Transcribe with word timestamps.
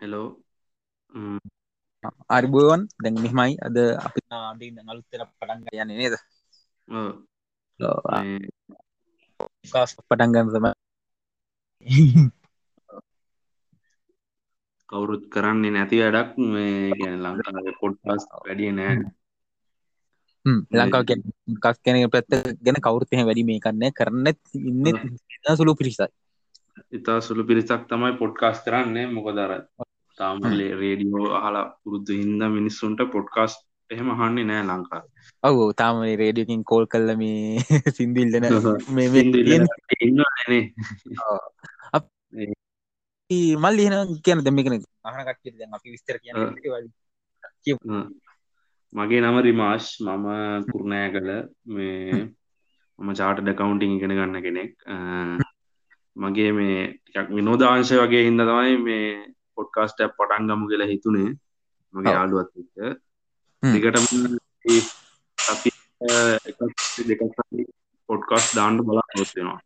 Hello 0.00 0.28
අරිබුවන් 2.30 2.82
දැන් 2.96 3.16
මෙමයි 3.16 3.54
අද 3.60 3.76
අපි 3.98 4.20
නාඩි 4.24 4.66
අලුත්තර 4.84 5.22
පටන්ග 5.30 5.66
යන්න 5.74 5.92
නේද 5.92 6.14
කාස් 9.72 9.90
පටන්ගන්න 9.98 10.48
තම 10.48 10.68
කවුරුත් 14.88 15.24
කරන්නේ 15.28 15.70
නැති 15.70 16.00
වැඩක් 16.00 16.30
මේ 16.46 17.10
ලංකාව 17.18 17.68
පොඩ්පස් 17.80 18.24
වැඩිය 18.38 18.72
නෑ 18.72 18.96
ලංකාව 20.76 21.04
කස් 21.58 21.78
කෙන 21.84 22.00
පැත්ත 22.08 22.30
ගැන 22.64 22.80
කවුරුත්තහ 22.80 23.14
වැඩි 23.20 23.44
මේ 23.44 23.60
කන්න 23.60 23.92
කරන්න 23.92 24.26
ඉන්න 24.62 24.86
සුළු 25.56 25.74
පිරිසයි 25.74 26.10
ඉතා 26.90 27.20
සුළු 27.20 27.42
පිරිසක් 27.44 27.82
තමයි 27.86 28.12
පොඩ්කාස් 28.16 28.58
කරන්නේ 28.64 29.06
මොකදර 29.08 29.52
තාමලේ 30.20 30.70
රේඩියෝ 30.74 31.26
අහලා 31.38 31.66
පුරුද්ධ 31.82 32.12
හින්ද 32.12 32.42
මිනිස්සුන්ට 32.56 33.02
පොඩ්කාස් 33.14 33.56
එහෙම 33.90 34.10
හන්නේ 34.20 34.44
නෑ 34.44 34.64
ලංකා 34.68 35.02
ඔවු 35.42 35.66
තාම 35.72 36.00
රේඩියකින් 36.22 36.62
කෝල් 36.64 36.86
කල්ල 36.86 37.10
මේ 37.16 37.42
සිින්දිල්ලන 37.96 38.48
මල් 43.56 43.74
ලියන 43.76 43.94
කියන 44.24 44.44
දෙමිකෙන 44.44 44.74
අහන 45.04 45.22
කට්ට 45.28 45.56
දැන් 45.58 45.78
අපි 45.78 45.88
විස්තර 45.90 46.16
කියන 46.18 46.36
මගේ 48.92 49.20
නම 49.20 49.36
රිමාශ් 49.40 49.88
මම 50.02 50.26
කුරුණෑ 50.70 51.08
කළ 51.10 51.30
මේ 51.68 52.20
මම 52.98 53.10
චාට 53.14 53.38
ඩකවුන්ටිං 53.40 53.94
ඉගෙන 53.96 54.12
ගන්න 54.12 54.42
කෙනෙක්. 54.42 54.72
මගේ 56.16 56.50
මේ 56.52 56.78
ටිකක් 56.94 57.28
විනෝදාංශය 57.30 57.96
වගේ 57.96 58.24
හින්ද 58.26 58.42
තමයි 58.42 58.74
මේ 58.78 59.06
පොඩ්කාස්ට 59.60 60.04
පටන් 60.10 60.50
ගමු 60.50 60.70
කියලා 60.70 60.90
හිතුනේ. 60.92 61.30
මගේ 61.94 62.14
යාලුවත් 62.14 62.52
දිගටම 63.62 64.04
අපි 65.38 65.70
දෙක 67.08 67.20
පොඩ්කාස් 68.08 68.46
දාන්න 68.54 68.80
බලාපොරොත්තු 68.82 69.36
වෙනවා. 69.38 69.60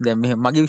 දැන් 0.00 0.18
මෙ 0.20 0.34
මගේ 0.36 0.66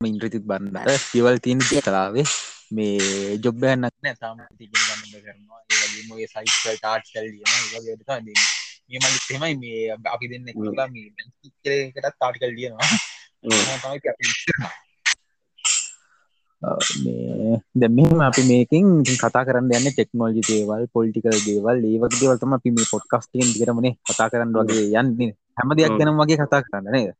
ඉන්ද්‍රතිත් 0.00 0.44
බන්නට 0.44 1.02
පිවල් 1.08 1.36
තියෙන 1.38 1.60
කලාවේ 1.86 2.26
මේ 2.70 3.36
ජොබ්බයන්නක් 3.44 3.94
නෑ 3.98 4.16
තාම 4.16 4.38
තිගෙන 4.58 4.82
ගන්න 4.82 5.22
කරනවා 5.24 5.60
ඒගේ 5.68 6.28
සයිල් 6.28 6.76
ටාට් 6.76 7.04
කල් 7.08 7.26
ලියන 7.26 7.48
ඒ 8.90 8.98
මලිත් 8.98 9.26
එහෙමයි 9.30 9.56
මේ 9.62 9.80
අපි 10.14 10.30
දෙන්න 10.30 10.50
එකලා 10.52 10.88
මේ 10.88 11.08
කටත් 11.56 12.16
තාටිකල් 12.18 12.54
ලියනවා 12.56 12.88
දැම 16.60 18.20
අපි 18.20 18.42
මේකින් 18.44 18.86
කතා 19.16 19.44
කරන්න 19.46 19.72
යන්න 19.72 19.92
ටෙක්නෝජි 19.92 20.42
දේවල් 20.44 20.84
පොලිටිකල් 20.92 21.36
දේවල් 21.46 21.78
ඒවක 21.82 22.12
දේවල්තම 22.20 22.52
අපි 22.52 22.70
මේ 22.70 22.90
පොඩ්කස්ටෙන් 22.92 23.48
දිරමනේ 23.56 23.96
කතා 24.04 24.28
කරන්න 24.28 24.52
වගේ 24.52 24.92
යන්න. 24.92 25.32
හැම 25.56 25.72
දෙයක් 25.76 25.96
ගැන 25.96 26.12
වගේ 26.20 26.36
කතා 26.36 26.60
කරන්න 26.60 26.92
නේද? 26.92 27.14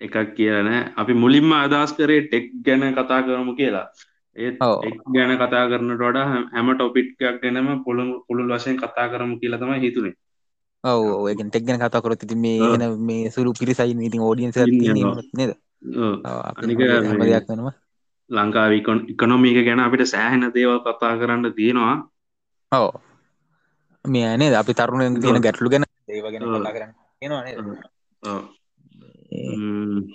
එකක් 0.00 0.16
කියන 0.36 0.68
අපි 0.96 1.12
මුලින්ම 1.14 1.52
අදස් 1.54 1.96
කරේ 1.96 2.26
ටෙක් 2.26 2.52
ගැන 2.60 2.84
කතා 2.92 3.20
කරමු 3.24 3.56
කියලා. 3.56 3.86
ඒත් 4.36 4.60
ගැන 5.16 5.32
කතා 5.40 5.64
කරනට 5.70 5.96
වඩා 6.00 6.26
හැම 6.52 6.68
ටොපිට්කයක් 6.74 7.40
ගැනම 7.42 7.72
පොළු 7.86 8.04
පුළුල් 8.28 8.52
වශයෙන් 8.52 8.76
කතා 8.76 9.08
කරමු 9.08 9.40
කියලා 9.40 9.62
තමයි 9.62 9.80
හිතුනේ. 9.80 10.14
ඔව 10.84 11.24
ඒගෙන් 11.24 11.48
ටෙක්ගෙන 11.48 11.80
කතා 11.80 12.04
කරොත් 12.04 12.20
ති 12.22 12.36
මේ 12.36 12.60
එන 12.74 12.84
මේ 13.00 13.30
සුරු 13.30 13.56
පිරිසයි 13.60 13.96
ඉතින් 14.02 14.28
ෝඩියන්ස 14.28 14.60
නේද? 15.32 15.52
අනික 16.60 16.78
දෙයක් 17.24 17.48
වෙනවා 17.48 17.74
ලංකාව 18.30 18.72
ඉකොනොමීක 19.10 19.58
ගැන 19.64 19.80
අපිට 19.80 20.06
සෑහෙන 20.06 20.50
දේවල් 20.50 20.80
කතා 20.80 21.14
කරන්න 21.16 21.52
තියෙනවා. 21.52 21.96
ඔව. 22.72 22.90
මේ 24.04 24.26
අනේ 24.26 24.54
අපි 24.54 24.72
තරුණ 24.74 25.20
තියෙන 25.20 25.42
ගැටලු 25.42 25.68
ගැන 25.70 25.84
ඒව 26.08 26.26
ගැන 26.26 26.42
කතා 26.44 26.72
කරන්න 26.72 26.92
තියෙනවා 27.20 27.42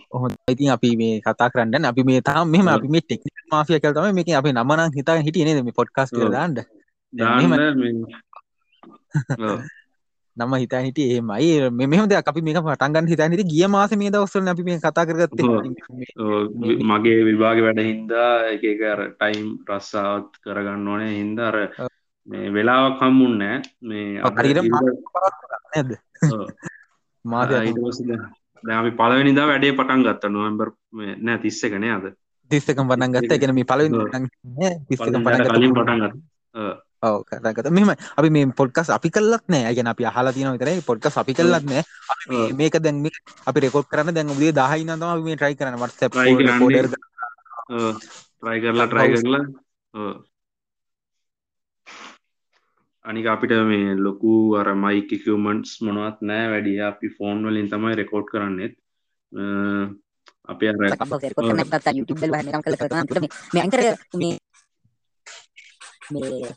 ඔහො 0.09 0.25
ඉතින් 0.47 0.69
අපි 0.72 0.89
මේ 0.95 1.16
කතා 1.22 1.49
කරන්න 1.49 1.85
අපි 1.85 2.01
මේ 2.03 2.22
තාම 2.22 2.47
මෙම 2.47 2.67
අපි 2.67 2.88
මේ 2.88 3.03
ටෙක්නික 3.03 3.35
මාෆිය 3.51 3.79
කල් 3.79 3.94
තම 3.94 4.16
මේක 4.16 4.29
අපි 4.31 4.49
නමනං 4.51 4.91
හිතා 4.95 5.19
හිටිය 5.19 5.45
නේද? 5.45 5.59
මේ 5.63 5.78
පොඩ්කාස් 5.79 6.09
දාන්න 6.11 6.55
නම 10.37 10.53
හිතා 10.55 10.79
හිට 10.79 10.99
ඒමයි 10.99 11.69
මෙම 11.71 12.07
දෙයක් 12.07 12.27
අපි 12.27 12.41
මේක 12.41 12.59
පටන්ගන්න 12.59 13.07
හිතා 13.07 13.27
හිට 13.27 13.43
ගිය 13.45 13.67
මාස 13.67 13.91
මේ 13.93 14.11
දවස්සල 14.11 14.47
අපි 14.47 14.63
මේ 14.63 14.79
කතා 14.79 15.05
කරගත්ත. 15.05 15.39
මගේ 16.83 17.23
විභාග 17.27 17.59
වැඩ 17.59 17.81
හින්දා 17.81 18.29
එකකර 18.53 18.99
ටයිම් 19.11 19.47
රස්සාවත් 19.67 20.39
කරගන්න 20.43 20.87
ඕනේ. 20.87 21.11
හින්දාර 21.13 21.55
මේ 22.27 22.53
වෙලාවක් 22.53 23.01
හම්මුන්නෑ 23.01 23.57
මේ 23.81 24.21
නැද? 25.73 25.91
මාද 27.25 27.51
අපි 28.71 28.91
පලවෙනිදා 28.93 29.47
වැඩේ 29.47 29.73
පටන් 29.73 30.05
ගත්ත. 30.05 30.23
නොවම්බර් 30.29 30.71
නෑ 31.19 31.37
තිස්සකනේ 31.39 31.91
අද. 31.91 32.05
තිස්සකම් 32.51 32.87
පටන් 32.87 33.17
ගත්ත. 33.17 33.31
එකන 33.35 33.55
මේ 33.57 33.67
පලව 33.67 33.91
කලින් 34.95 35.73
පටන් 35.73 35.99
ගත් 35.99 36.15
ඔව 37.03 37.16
කරගත 37.29 37.67
මෙම 37.78 37.89
අපි 38.19 38.29
මේ 38.35 38.45
පොඩ්කස් 38.59 38.89
අපි 38.97 39.09
කල්ලත් 39.16 39.45
නෑ. 39.53 39.73
ගැන 39.78 39.89
අපි 39.94 40.03
හලා 40.16 40.34
තින 40.35 40.50
විතරයි. 40.56 40.81
පොඩ්කස් 40.89 41.16
අපි 41.22 41.34
කල්ලත් 41.39 41.66
නෑ. 41.72 41.84
මේක 42.59 42.75
දැන් 42.85 42.97
අපි 43.50 43.59
රෙකොඩ් 43.66 43.88
කරන්න 43.91 44.16
දැන් 44.17 44.29
ේ 44.34 44.51
දහයි 44.59 44.84
නතම 44.88 45.23
මේ 45.28 45.38
ට්‍රයි 45.40 45.56
කරන 45.59 45.79
වට 45.84 46.01
ට්‍රයි 46.11 46.34
කරලා 48.63 48.88
ට්‍රයි 48.91 49.09
කරලා. 49.16 49.44
අනික 53.06 53.25
අපිට 53.34 53.53
මේ 53.72 53.95
ලොකු 54.06 54.34
අර 54.59 54.67
මයිකකමන්ටස් 54.84 55.73
මොනවත් 55.85 56.17
නෑ. 56.29 56.45
වැඩිය 56.53 56.79
අපි 56.91 57.07
ෆෝන් 57.17 57.38
වලින් 57.47 57.67
තමයි 57.73 57.94
රෙකෝඩ් 58.01 58.28
කරන්නෙත් 58.31 58.73
අප 60.51 60.59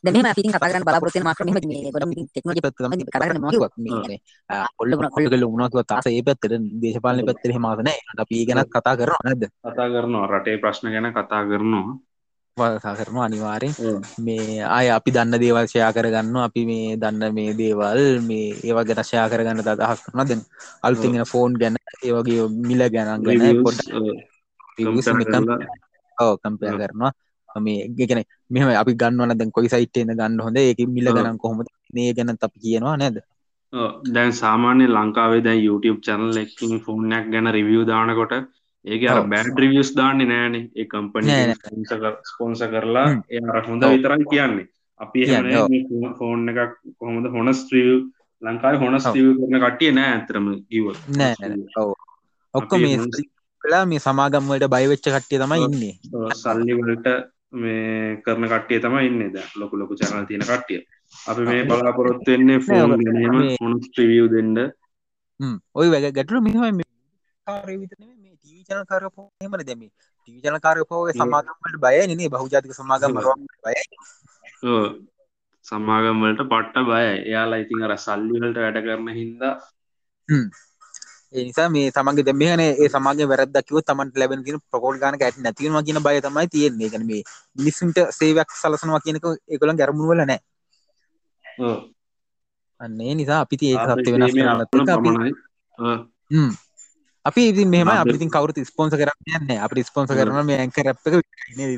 මෙම 0.04 0.28
පින් 0.36 0.52
කතාගන්න 0.52 0.86
බලාපොරත්තු 0.86 1.24
මාස 1.24 1.40
මෙම 1.40 1.58
මේ 1.70 1.92
ගොඩ 1.94 2.06
ටෙක්නොලොජි 2.28 2.64
පැත්තම 2.64 2.96
කතා 3.02 3.20
කරන්න 3.20 3.44
මොකක්වත් 3.44 3.74
මේ 3.78 4.16
කොල්ල 4.78 4.92
කොල්ල 5.14 5.28
ගල 5.28 5.44
උනකව 5.46 5.84
තාස 5.84 6.06
ඒ 6.08 6.22
පැත්තට 6.22 6.56
දේශපාලන 6.82 7.26
පැත්තට 7.28 7.50
එහෙම 7.50 7.64
මාස 7.66 7.78
නෑ 7.80 7.98
අපි 8.22 8.34
ඒ 8.40 8.48
ගැනත් 8.48 8.70
කතා 8.70 8.98
කරනවා 8.98 9.22
නැද්ද 9.26 9.44
කතා 9.66 9.86
කරනවා 9.92 10.26
රටේ 10.32 10.58
ප්‍රශ්න 10.58 10.92
ගැන 10.94 11.12
කතා 11.12 11.44
කරනවා 11.50 11.94
කතා 12.56 12.94
කරනවා 12.94 13.26
අනිවාර්යෙන්。මේ 13.26 14.62
ආය 14.66 14.88
අපි 14.90 15.10
දන්න 15.10 15.40
දේවල් 15.42 15.66
ෂයා 15.66 15.90
කරගන්න 15.92 16.36
අපි 16.38 16.62
මේ 16.66 16.96
දන්න 16.96 17.34
මේ 17.34 17.50
දේවල් 17.52 18.02
මේ 18.22 18.54
ඒවා 18.62 18.84
ගැන 18.84 19.02
ෂයා 19.02 19.26
කරගන්න 19.28 19.62
අදහස් 19.64 20.00
කරනවා. 20.04 20.26
දැන් 20.26 20.42
අලුතින් 20.82 21.18
ෆෝන් 21.26 21.52
ගැන 21.60 21.76
ඒ 21.98 22.12
වගේ 22.12 22.46
මිල 22.68 22.82
ගැන 22.94 23.10
ගැන 23.20 23.62
පොඩ්ඩක් 23.64 23.90
ඔව්. 26.18 26.34
කම්පෙයාර් 26.38 26.78
කරනවා. 26.80 27.12
මේ 27.56 27.88
ගෙන 27.98 28.22
මෙම 28.54 28.72
අපි 28.82 28.92
ගන්නවන 29.02 29.38
දැන් 29.38 29.54
කොයි 29.56 29.68
සයිට්න 29.68 30.12
ගන්න 30.12 30.42
හොඳ? 30.46 30.58
ඒක 30.58 30.82
මිල 30.96 31.08
ගන 31.12 31.38
කොහොම 31.38 31.62
මේ 31.94 32.10
ගැන 32.16 32.36
අපි 32.40 32.58
කියනවා 32.64 32.96
නැද? 32.96 33.16
දැන් 34.14 34.32
සාමාන්‍ය 34.42 34.84
ලංකාවේ 34.88 35.44
දැන් 35.46 35.62
YouTube 35.62 36.00
චැනල් 36.06 36.36
එකින් 36.42 36.74
ෆෝනයක් 36.86 37.26
ගැන 37.32 37.50
රිවිය් 37.56 37.82
දානකොට 37.90 38.34
ඒක 38.84 39.02
අර 39.10 39.20
බෑඩ් 39.32 39.60
රිවියස් 39.64 39.90
දාන්නේ 39.98 40.30
නෑනේ 40.32 40.64
ඒ 40.74 40.86
කම්පනි 40.86 41.30
ස්පොන්ස 42.30 42.64
කරලා 42.74 43.08
ඒ 43.30 43.42
අර 43.50 43.62
හොඳ 43.68 43.82
විතරයි 43.92 44.26
කියන්නේ. 44.32 44.66
අපි 45.00 45.20
ෆෝන් 46.18 46.48
එකක් 46.50 46.74
කොහොමද 46.98 47.26
හොනස් 47.36 47.60
්‍රිය 47.70 47.92
ලංකායි 48.42 48.82
හොනස් 48.82 49.06
්‍රිය 49.12 49.30
කරන 49.38 49.62
කටිය 49.64 49.92
නෑ 49.92 50.10
ඇතරම 50.16 50.46
කිව 50.68 50.86
නෑ 51.18 51.34
ඔක්කො 52.54 52.78
මේ 52.78 52.98
කලා 53.62 53.84
මේ 53.90 54.04
සමාගම්වලට 54.06 54.72
බයිවෙච්ච 54.74 55.06
කට්ටිය 55.06 55.40
තමයි 55.42 55.64
ඉන්නේ. 55.66 55.94
සල්ලිවලට 56.42 57.06
මේ 57.54 58.16
කරන 58.24 58.46
කට්ටිය 58.46 58.80
තමයි 58.80 59.06
ඉන්න 59.06 59.20
ද 59.30 59.36
ලොකු 59.56 59.74
ලොකු 59.76 59.94
චැනල් 59.96 60.26
තියෙන 60.26 60.44
කට්ටිය. 60.44 60.80
අපි 61.26 61.42
මේ 61.42 61.64
බලාපොරොත්තු 61.64 62.28
වෙන්නේ 62.28 62.58
ෆෝන් 62.60 62.90
ගැනීම 62.98 63.36
හොනු 63.56 63.76
්‍රිවිය් 63.88 64.26
දෙන්න. 64.30 64.56
ඔය 65.74 65.88
වැ 65.90 66.02
ගැටලු 66.08 66.40
මෙහම 66.40 66.80
ටීචන 67.46 68.84
කරපෝ 68.90 69.26
හෙමන 69.40 69.62
දෙම 69.62 69.82
ටීචන 70.20 70.56
කාරපෝගේ 70.60 71.14
සමාගමට 71.14 71.76
බය 71.82 71.96
නේ 72.10 72.30
බහජාතික 72.30 72.72
සමාගම 72.74 73.12
බය 73.64 73.74
සමාගම්වලට 75.66 76.42
පට්ට 76.44 76.86
බය 76.88 77.02
එයාලා 77.04 77.62
ඉතින් 77.64 77.84
අර 77.86 77.94
සල්ලිවලට 77.98 78.58
වැඩ 78.58 78.78
කරන 78.84 79.08
හින්දා 79.14 79.54
නිසා 81.34 81.68
මේ 81.68 81.90
තමන්ගේ 81.90 82.26
දෙමහන 82.28 82.60
ඒ 82.62 82.88
සමාගේ 82.88 83.26
වැරදකිව 83.26 83.76
තමන්ට 83.82 84.16
ලැබෙන 84.16 84.44
කියෙන 84.44 84.60
ප්‍රකෝල් 84.70 84.96
ගාන 84.98 85.14
ඇට 85.18 85.38
නැතිවීම 85.38 85.78
කියන 85.86 86.00
බය 86.02 86.16
තමයි 86.20 86.46
තියෙන්නේ. 86.48 86.88
ගැන 86.88 87.04
මේ 87.06 87.22
මිනිස්සුන්ට 87.56 87.98
සේවයක් 88.10 88.48
සලසනවා 88.54 89.00
කියනක 89.00 89.24
එකකොළන් 89.48 89.76
ගැරමුණ 89.76 90.10
වල 90.10 90.22
නෑ 90.24 90.40
අන්නේ 92.80 93.14
නිසා 93.14 93.40
අපිති 93.40 93.66
ඒ 93.72 93.78
සත්‍ය 93.78 94.10
වෙනස් 94.14 94.34
අපි 97.24 97.42
ඉතින් 97.50 97.68
මෙහම 97.68 97.88
අද- 97.88 98.02
අපිතින් 98.04 98.30
කවරුත් 98.30 98.58
ස්පොන්ස 98.64 98.92
කරන්න 98.92 99.18
යන්න 99.36 99.62
අපි 99.66 99.82
ස්පොන්ස 99.82 100.10
කරන 100.10 100.46
මේ 100.46 100.58
ඇංක 100.58 100.76
රැප් 100.78 100.98
එක 101.08 101.14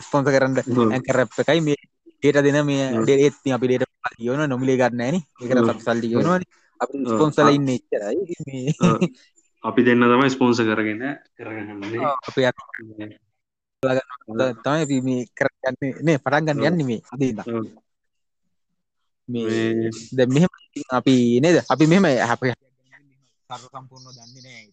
ස්පොන්ස 0.03 0.27
කරන්න. 0.27 0.55
ඇංක 0.93 1.07
රැප් 1.09 1.31
එකයි 1.39 1.61
මේ 1.61 1.79
ඩේට 2.23 2.43
දෙන 2.47 2.59
මේ. 2.67 2.85
ඩේත් 3.01 3.35
අපි 3.57 3.67
ඩේට 3.69 3.85
යන 4.19 4.43
නොමිලේ 4.49 4.77
ගන්න 4.77 5.03
න. 5.13 5.17
එකට 5.41 5.83
සල්ලි 5.85 6.09
යනවන 6.15 6.43
අපි. 6.81 6.97
ස්පොන්සල. 7.07 7.49
ඉන්න 7.51 7.69
ඔව්. 8.81 8.99
අපි 9.69 9.81
දෙන්න 9.87 10.03
තමයි 10.11 10.29
ස්පොන්ස 10.35 10.59
කරගෙන 10.69 11.03
කරගන්නන්නේ 11.37 12.05
අපි 12.29 12.41
තමයි 14.65 14.83
අපි 14.85 14.97
මේ 15.07 15.23
කරගන්න. 15.39 15.77
නේ 16.07 16.19
පටන් 16.25 16.47
ගන්න. 16.47 16.65
යන්න 16.69 16.87
මේ 16.89 17.01
ඔව්. 17.47 17.67
මේ 19.29 19.45
මේ 19.51 19.91
ද 20.17 20.19
මෙහෙම 20.35 20.51
අපි 20.99 21.15
නේද? 21.43 21.57
අපි 21.73 21.85
මෙහෙම 21.87 22.07
අප 22.35 22.43
සම්පූර්ණ 23.73 24.15
දන්නේ 24.17 24.43
නෑ. 24.47 24.65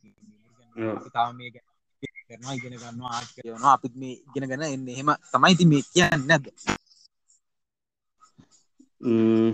ඔව්. 0.76 0.96
අපි 0.98 1.10
තාම 1.16 1.36
මේ 1.38 1.52
කරනවා 1.54 2.54
ඉගෙන 2.58 2.74
ගන්නවා 2.76 3.12
ආර්ට් 3.16 3.32
කරනවා. 3.36 3.74
අපිත් 3.76 3.94
මේ 3.96 4.16
ඉගෙන 4.28 4.50
ගන්න 4.50 4.64
එන්නේ. 4.76 4.96
එහෙම 4.96 5.10
තමයි 5.34 5.54
ඉතින් 5.56 5.70
මේ 5.72 5.84
කියන්නේ 5.94 6.28
නැද්ද 6.30 6.46
ම්ම්. 9.04 9.52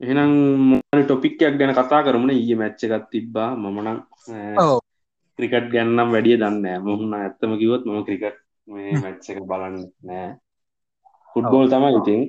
එහෙනම් 0.00 0.32
මොනවද 0.70 1.06
ටොපික්යක් 1.06 1.54
ගැන 1.60 1.72
කතා 1.78 2.04
කරමුන? 2.06 2.30
ඊයේ 2.34 2.58
මැච්ච 2.60 2.82
එකත් 2.86 3.08
තිබ්බා. 3.12 3.50
මමනම් 3.62 3.98
ක්‍රිකට් 5.38 5.66
ගැන්නම් 5.72 6.12
වැඩිය 6.14 6.36
දන්න 6.42 6.84
මොහුණ 6.86 7.16
ඇත්තම 7.18 7.52
කිවොත් 7.60 7.82
මම 7.86 8.04
ක්‍රිකට් 8.08 8.38
මේ 8.68 9.00
මැච්ච 9.02 9.24
එක 9.30 9.40
බලන්න 9.50 9.76
නෑ 10.06 10.28
ෆුට්බෝල් 11.32 11.66
තමයි 11.72 11.90
ඉතින්. 11.98 12.22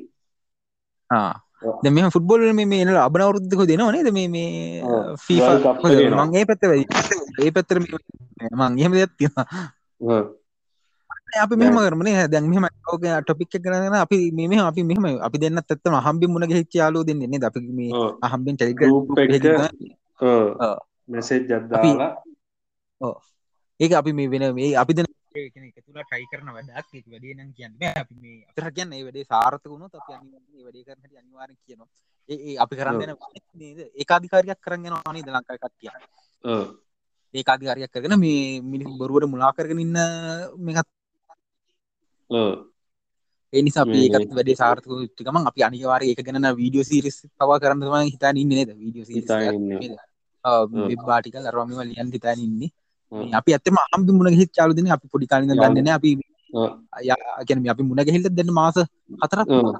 මෙහෙම 1.95 2.13
ෆුට්බෝල් 2.15 2.41
මේ 2.57 2.81
එන 2.83 2.91
අබනවරුද්දක 3.05 3.61
දෙනව 3.69 3.89
නේද? 3.95 4.09
මේ 4.17 4.27
මේ 4.35 4.83
ඔව්. 4.83 5.17
FIFA 5.25 5.45
World 5.45 5.63
Cup 5.65 5.77
එක 5.85 6.03
එනවා. 6.07 6.25
මං 6.25 6.37
ඒ 6.41 6.45
පැත්ත 6.49 6.63
වැඩි. 6.71 6.85
ඒ 7.45 7.51
පැත්තට 7.55 7.79
මේ 7.81 8.81
එහෙම 8.81 8.93
දෙයක් 8.97 9.13
තියෙනවා. 9.17 9.47
අපි 11.37 11.55
මෙහම 11.55 11.77
කරමනේ 11.77 12.27
දැන් 12.27 12.45
මෙහම 12.49 12.65
ඕක 12.87 13.03
ටොපික් 13.23 13.53
එක 13.55 13.61
කරගෙන 13.61 13.93
අපි 13.95 14.17
මේ 14.31 14.47
මෙහෙම 14.47 14.65
අපි 14.65 14.81
මෙහෙම 14.83 15.05
අපි 15.21 15.37
දෙන්නත් 15.37 15.61
ඇත්තම 15.61 15.93
අහම්බින් 15.95 16.29
මුණ 16.31 16.47
ගහිච්ච 16.47 16.73
යාළුවෝ 16.75 17.05
දෙන්නේ 17.05 17.39
අපි 17.45 17.59
මේ. 17.59 17.91
අහම්බින් 18.21 18.55
එක. 18.57 18.81
මෙසේජ් 21.09 21.41
අපි- 21.41 21.57
අද්දාලා 21.59 22.11
ඒක 23.79 23.91
අපි 23.93 24.11
මේ 24.13 24.27
වෙන 24.27 24.43
මේ 24.55 24.75
අපි 24.75 24.93
දෙන 24.93 25.05
එකතුලා 25.69 26.03
ට්‍රයි 26.03 26.25
කරන 26.31 26.49
වැඩක්. 26.49 26.89
ඒක 26.93 27.05
වැඩේ 27.07 27.33
නම් 27.37 27.49
කියන්නේ 27.53 27.93
අපි 27.95 28.13
මේ 28.15 28.37
අපිට 28.49 28.75
කියන්නේ 28.75 28.89
මේ 28.91 29.05
වැඩේ 29.05 29.25
සාර්ථක 29.25 29.65
වුණොත් 29.65 29.93
අපි 29.93 30.11
අනිවාර්යෙන් 30.13 30.63
වැඩේ 30.65 30.83
කරන්න 30.83 31.01
හැටි 31.01 31.17
අනිවාර්යෙන් 31.17 31.57
කියනවා. 31.65 31.89
ඒ 32.29 32.37
ඒ 32.49 32.57
අපි 32.57 32.75
කරන්. 32.75 32.99
දෙන 32.99 33.11
නේද? 33.55 33.79
ඒකාධිකාරියක් 33.95 34.59
කරන් 34.59 34.85
යනවා 34.85 35.13
නේද? 35.13 35.27
ලංකාවේ 35.27 35.61
කට්ටිය 35.63 35.89
ඔව්. 36.43 36.63
ඒකාධිකාරියක් 37.33 37.91
කරගෙන 37.91 38.15
මේ 38.19 38.61
මිනිස් 38.61 38.89
බොරුවට 38.99 39.29
මුලා 39.29 39.53
කරගෙන 39.53 39.79
ඉන්න 39.79 39.97
මේකත් 40.57 40.87
ඔව්. 42.29 42.49
ඒ 43.53 43.61
නිසා 43.61 43.81
අපි 43.83 43.91
මේ- 43.93 44.09
ඒකත් 44.15 44.33
වැඩේ 44.37 44.55
සාර්ථක 44.55 44.87
ගමන් 45.19 45.47
අපි 45.49 45.61
අනිවාර්යයෙන් 45.63 46.11
ඒක 46.11 46.21
ගැන 46.25 46.47
වීඩියෝ 46.59 46.85
සීරීස් 46.85 47.17
පවා 47.37 47.59
කරන්න 47.61 47.81
තමයි 47.81 48.11
හිතාන 48.15 48.37
ඉන්නේ 48.37 48.57
නේද? 48.59 48.71
වීඩියෝ 48.77 49.05
අරවා 51.47 51.65
මේවා 51.65 51.85
ලියන්න 51.85 52.11
හිතාන 52.13 52.39
ඉන්නේ. 52.39 52.69
අපි 53.33 53.49
ඇත්තම 53.53 53.77
අහම්බි 53.83 54.11
මුණ 54.11 54.29
ගිහිත් 54.33 54.51
යාළු 54.57 54.73
දෙන්නේ 54.73 54.93
අපි 54.93 55.07
පොඩි 55.13 55.25
කාලේ 55.27 55.45
ඉඳන් 55.45 55.55
යාළුවෝ. 55.55 55.73
දන්නේ 55.73 55.85
නැහැ. 55.87 55.99
අපි 55.99 56.11
මේ 57.61 57.71
අපි 57.71 57.83
මුණ 57.83 58.01
ගැහිල්ල 58.01 58.27
දැන් 58.31 58.51
මාස 58.53 58.77
හතරක් 59.23 59.47
ඔව්. 59.49 59.75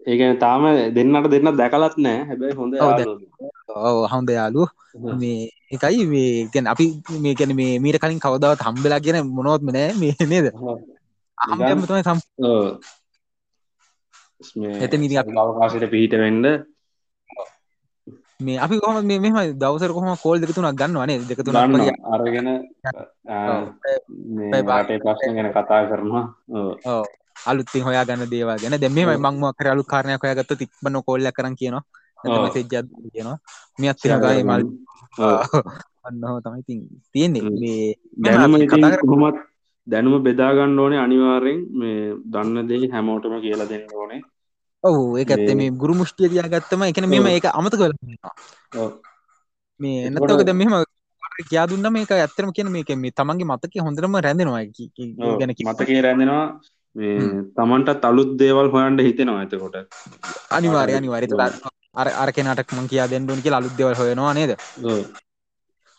ඒ 0.00 0.14
කියන්නේ 0.18 0.38
තාම 0.38 0.62
දෙන්නට 0.96 1.26
දෙන්න 1.30 1.48
දැකලත් 1.56 1.96
නෑ 1.98 2.18
හැබැයි 2.28 2.54
හොඳ 2.54 2.72
හොඳ 2.80 3.00
ඔව්. 3.04 3.98
මේ 5.20 5.50
එකයි 5.74 6.06
මේ 6.06 6.30
කියන්නේ 6.52 6.72
අපි 6.74 6.86
මේ 7.22 7.34
කියන්නේ 7.34 7.58
මේ 7.60 7.78
මීට 7.78 8.00
කලින් 8.02 8.20
කවදාවත් 8.20 8.60
හම්බෙලා 8.66 9.00
කියන 9.00 9.18
මොනවත්ම 9.36 9.68
නෑ 9.70 9.92
මේ 10.00 10.12
නේද 10.32 10.46
තමයි 11.42 12.02
සම්. 12.02 12.18
මේ 14.60 14.84
එතන 14.84 15.38
අවකාශයට 15.38 15.90
පිහිට 15.90 16.14
වෙන්න. 16.14 16.44
මේ 18.42 18.58
අපි 18.58 18.78
කොහොමද 18.82 19.06
මේ 19.06 19.18
මෙහෙම 19.22 19.58
දවසට 19.58 19.92
කොහොම 19.94 20.16
කෝල් 20.22 20.38
දෙක 20.42 20.50
තුනක් 20.50 20.78
ගන්නවා 20.80 21.06
නේද? 21.06 21.22
දෙක 21.30 21.40
ගන්න. 21.46 21.72
වගේ 21.78 21.94
අරගෙන. 22.14 22.48
මේ 24.38 24.62
රටේ 24.62 24.98
ප්‍රශ්න 24.98 25.34
ගැන 25.36 25.50
කතා 25.54 25.82
කරනවා. 25.90 26.24
අලුත්ෙන් 27.46 27.82
හොයා 27.86 28.04
ගන්න 28.04 28.30
දේවල් 28.32 28.58
ගැන. 28.62 28.74
මෙහෙමයි. 28.96 29.14
ඔව්. 29.14 29.22
මම 29.22 29.38
මොකක් 29.40 29.58
හරි 29.62 29.68
අලුත් 29.74 29.86
කාරණයක් 29.86 30.22
හොයාගත්තොත් 30.24 30.62
ඉක්මන 30.66 31.02
කෝල් 31.06 31.26
එකක් 31.26 31.36
කරන් 31.38 31.54
කියනවා. 31.54 31.84
එකක් 32.26 32.66
කියනවා. 33.14 33.38
එහෙම 33.78 34.20
ගානේ 34.20 34.42
මල් 34.42 34.62
ඔව්. 35.18 35.62
අන්න 36.06 36.24
ඔහොම 36.24 36.42
තමයි 36.42 36.60
ඉතින් 36.66 36.78
තියෙන්නේ. 37.12 37.42
මේ 37.42 37.94
දැනුම 38.18 38.58
කතා 38.66 38.90
කර- 38.90 39.06
කොහොමත් 39.06 39.38
දැනුම 39.86 40.22
බෙදා 40.22 40.52
ගන්න 40.54 40.78
ඕනේ 40.78 40.98
අනිවාර්යෙන් 40.98 41.60
මේ 41.72 41.96
දන්න 42.26 42.68
දේ 42.68 42.88
හැමෝටම 42.92 43.34
කියලා 43.40 43.68
දෙන්න 43.68 43.86
ඕනේ 43.94 44.20
ඔව් 44.84 45.18
ඒක 45.18 45.30
ඇත්තේ 45.30 45.54
මේ- 45.54 45.76
ගුරු 45.76 45.94
මුෂ්ටිය 45.94 46.28
කියන්නේ 46.28 47.10
මෙහෙම 47.12 47.26
ඔව්. 47.26 47.32
ඒක 47.32 47.46
යනවා 48.08 48.34
ඔව්. 48.76 48.90
මේ 49.80 50.10
මෙහෙම 50.54 50.74
කාටද 51.22 51.48
කියා 51.48 51.66
දුන්නම 51.66 51.96
ඒක 51.96 52.12
ඇත්තටම 52.12 52.52
කියන 52.52 52.70
මේක 52.70 52.90
මේ 52.96 53.10
තමන්ගේ 53.12 53.46
මතකයේ 53.46 53.82
හොඳටම 53.82 54.14
රැඳෙනවා. 54.18 54.62
ගැන 55.40 55.54
මතකේ 55.68 56.00
රැඳෙනවා 56.00 56.46
මේ 56.96 57.16
තමන්ටත් 57.56 58.04
අලුත් 58.04 58.30
දේවල් 58.38 58.68
හොයන්න 58.70 58.98
හිතෙනවා 59.00 59.42
එතකොට 59.42 59.76
අනිවාර්ය 60.50 60.92
අනිවාර්ය 60.94 61.26
අර 61.94 62.08
අර 62.16 62.30
කෙනාට 62.32 62.72
මං 62.72 62.88
කියා 62.88 63.08
දෙන්න 63.08 63.30
ඕනි 63.30 63.42
කියලා 63.42 63.60
අලුත් 63.62 63.74
දේවල් 63.78 63.94
හොයනවා 63.94 64.34
නේද. 64.34 64.52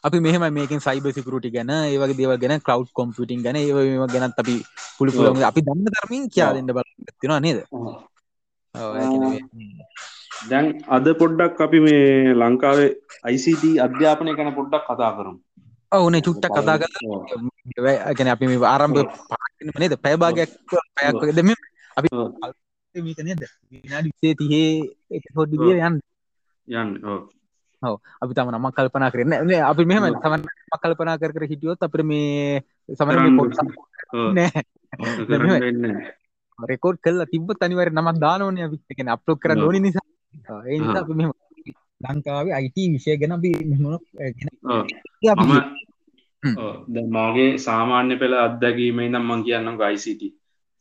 අපි 0.04 0.18
මෙහෙම 0.20 0.44
මේකින් 0.54 0.82
සයිබර් 0.82 1.12
සිකියුරිටි 1.12 1.50
ගැන 1.52 1.70
ඒ 1.74 1.98
වගේ 1.98 2.18
දේවල් 2.20 2.38
ගැන 2.38 2.62
ක්ලවුඩ් 2.62 2.90
කම්පියුටින් 2.92 3.44
ගැන 3.46 3.58
ඒ 3.58 3.70
වගේ 3.70 3.92
මේවා 3.92 4.12
ගැනත් 4.16 4.42
අපි 4.44 4.56
පුළු 4.98 5.12
ඔව්. 5.12 5.16
පුළුවන් 5.18 5.46
අපි 5.50 5.62
දන්න 5.62 5.88
ධර්මයෙන් 5.88 6.26
කියා 6.30 6.50
ඔව්. 6.50 6.56
දෙන්න 6.58 6.68
බලාපොරොත්තු 6.70 7.22
වෙනවා 7.22 7.40
නේද 7.40 7.60
දැන් 10.50 10.66
අද 10.90 11.06
පොඩ්ඩක් 11.22 11.64
අපි 11.66 11.80
මේ 11.80 12.34
ලංකාවේ 12.36 12.90
ICT 13.34 13.64
අධ්‍යාපනය 13.86 14.32
ගැන 14.38 14.56
පොඩ්ඩක් 14.56 14.84
කතා 14.88 15.12
කරමු. 15.18 15.38
ඔව් 15.92 16.06
නේ 16.10 16.22
චුට්ටක් 16.22 16.54
කතා. 16.54 16.76
ඒ 17.82 18.14
කියන්නේ 18.14 18.36
අපි 18.36 18.46
මේ 18.48 18.66
ආරම්භ 18.66 19.00
පටන් 19.30 19.80
නේද? 19.80 19.96
පැය 20.04 20.16
භාගයක් 20.18 20.52
පැයක් 20.96 21.16
වගේ. 21.16 21.36
දැන් 21.38 21.48
මේ 21.48 21.60
අපි. 21.98 22.08
මේක 22.96 23.20
20 23.20 23.48
30 23.84 24.60
එපිසෝඩ් 25.12 25.50
විදියට 25.54 25.88
යන්න. 25.88 25.98
යන්න 26.68 26.92
ඔව්. 27.90 27.96
අපි 28.22 28.34
තම 28.38 28.50
නමක් 28.56 28.74
කල්පනා 28.78 29.12
කරන්නේ 29.14 29.62
අපි 29.72 29.84
මෙහෙම 29.90 30.04
ඔව්. 30.10 30.16
තම 30.24 30.34
නමක් 30.40 30.82
කල්පනා 30.84 31.20
කර 31.22 31.32
කර 31.36 31.44
හිටියොත් 31.52 31.84
අපිට 31.86 32.06
මේ 32.06 32.64
මේ 34.36 34.50
වෙන්නේ 35.66 36.02
රෙකෝඩ් 36.60 36.98
කරලා 37.06 37.32
තිබ්බත් 37.32 37.64
අනිවාර්යෙන් 37.66 37.98
නමක් 38.00 38.18
දාන්න 38.26 38.42
ඕනේ 38.48 38.66
අපි. 38.68 38.78
ඒ 38.90 38.96
කියන්නේ 38.98 39.16
අප්ලෝඩ් 39.16 39.42
කරන්න 39.44 39.62
ඔව්. 39.62 39.66
ඕනේ 39.68 39.84
නිසා. 39.86 40.06
ඒ. 40.68 40.80
අපි 41.02 41.14
මෙහෙම 41.20 41.32
ලංකාවේ 42.04 42.60
IT 42.66 42.78
විෂය 42.94 43.18
ගැන 43.22 43.34
අපි 43.38 43.50
මම. 43.64 43.98
දැන් 46.94 47.10
මාගේ 47.18 47.50
සාමාන්‍ය 47.66 48.16
පෙළ 48.22 48.36
අත්දැකීමේ 48.46 49.06
ඉඳන් 49.10 49.24
මම 49.24 49.44
කියන්නම්කෝ 49.48 49.90
ICT 49.96 50.22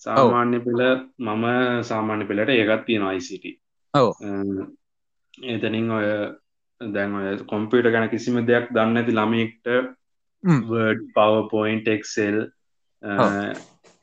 සාමාන්‍ය 0.05 0.59
පෙළ 0.67 0.83
මම 1.19 1.45
සාමාන්‍ය 1.91 2.25
පෙළට 2.31 2.50
ඒකත් 2.55 2.83
තියෙනවා 2.87 3.15
ICT 3.19 3.45
ඔව්. 3.95 4.09
එතනින් 5.55 5.91
ඔය 5.97 6.07
දැන් 6.93 7.15
ඔය 7.15 7.37
කොම්පියුටර් 7.47 7.91
ගැන 7.91 8.09
කිසිම 8.09 8.41
දෙයක් 8.47 8.71
දන්නේ 8.71 9.05
හ්ම්. 10.45 10.61
Word 10.69 11.01
PowerPoint 11.15 11.89
Excel 11.89 12.39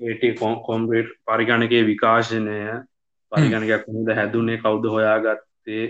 ඒට 0.01 0.39
කොම්පියුටර් 0.62 1.12
පරිගණකයේ 1.25 1.86
විකාශනය 1.86 2.59
පරිගණකයක් 3.31 3.86
කොහොමද 3.86 4.09
හැදුනේ 4.15 4.57
කවුද 4.57 4.86
හොයාගත්තේ 4.88 5.86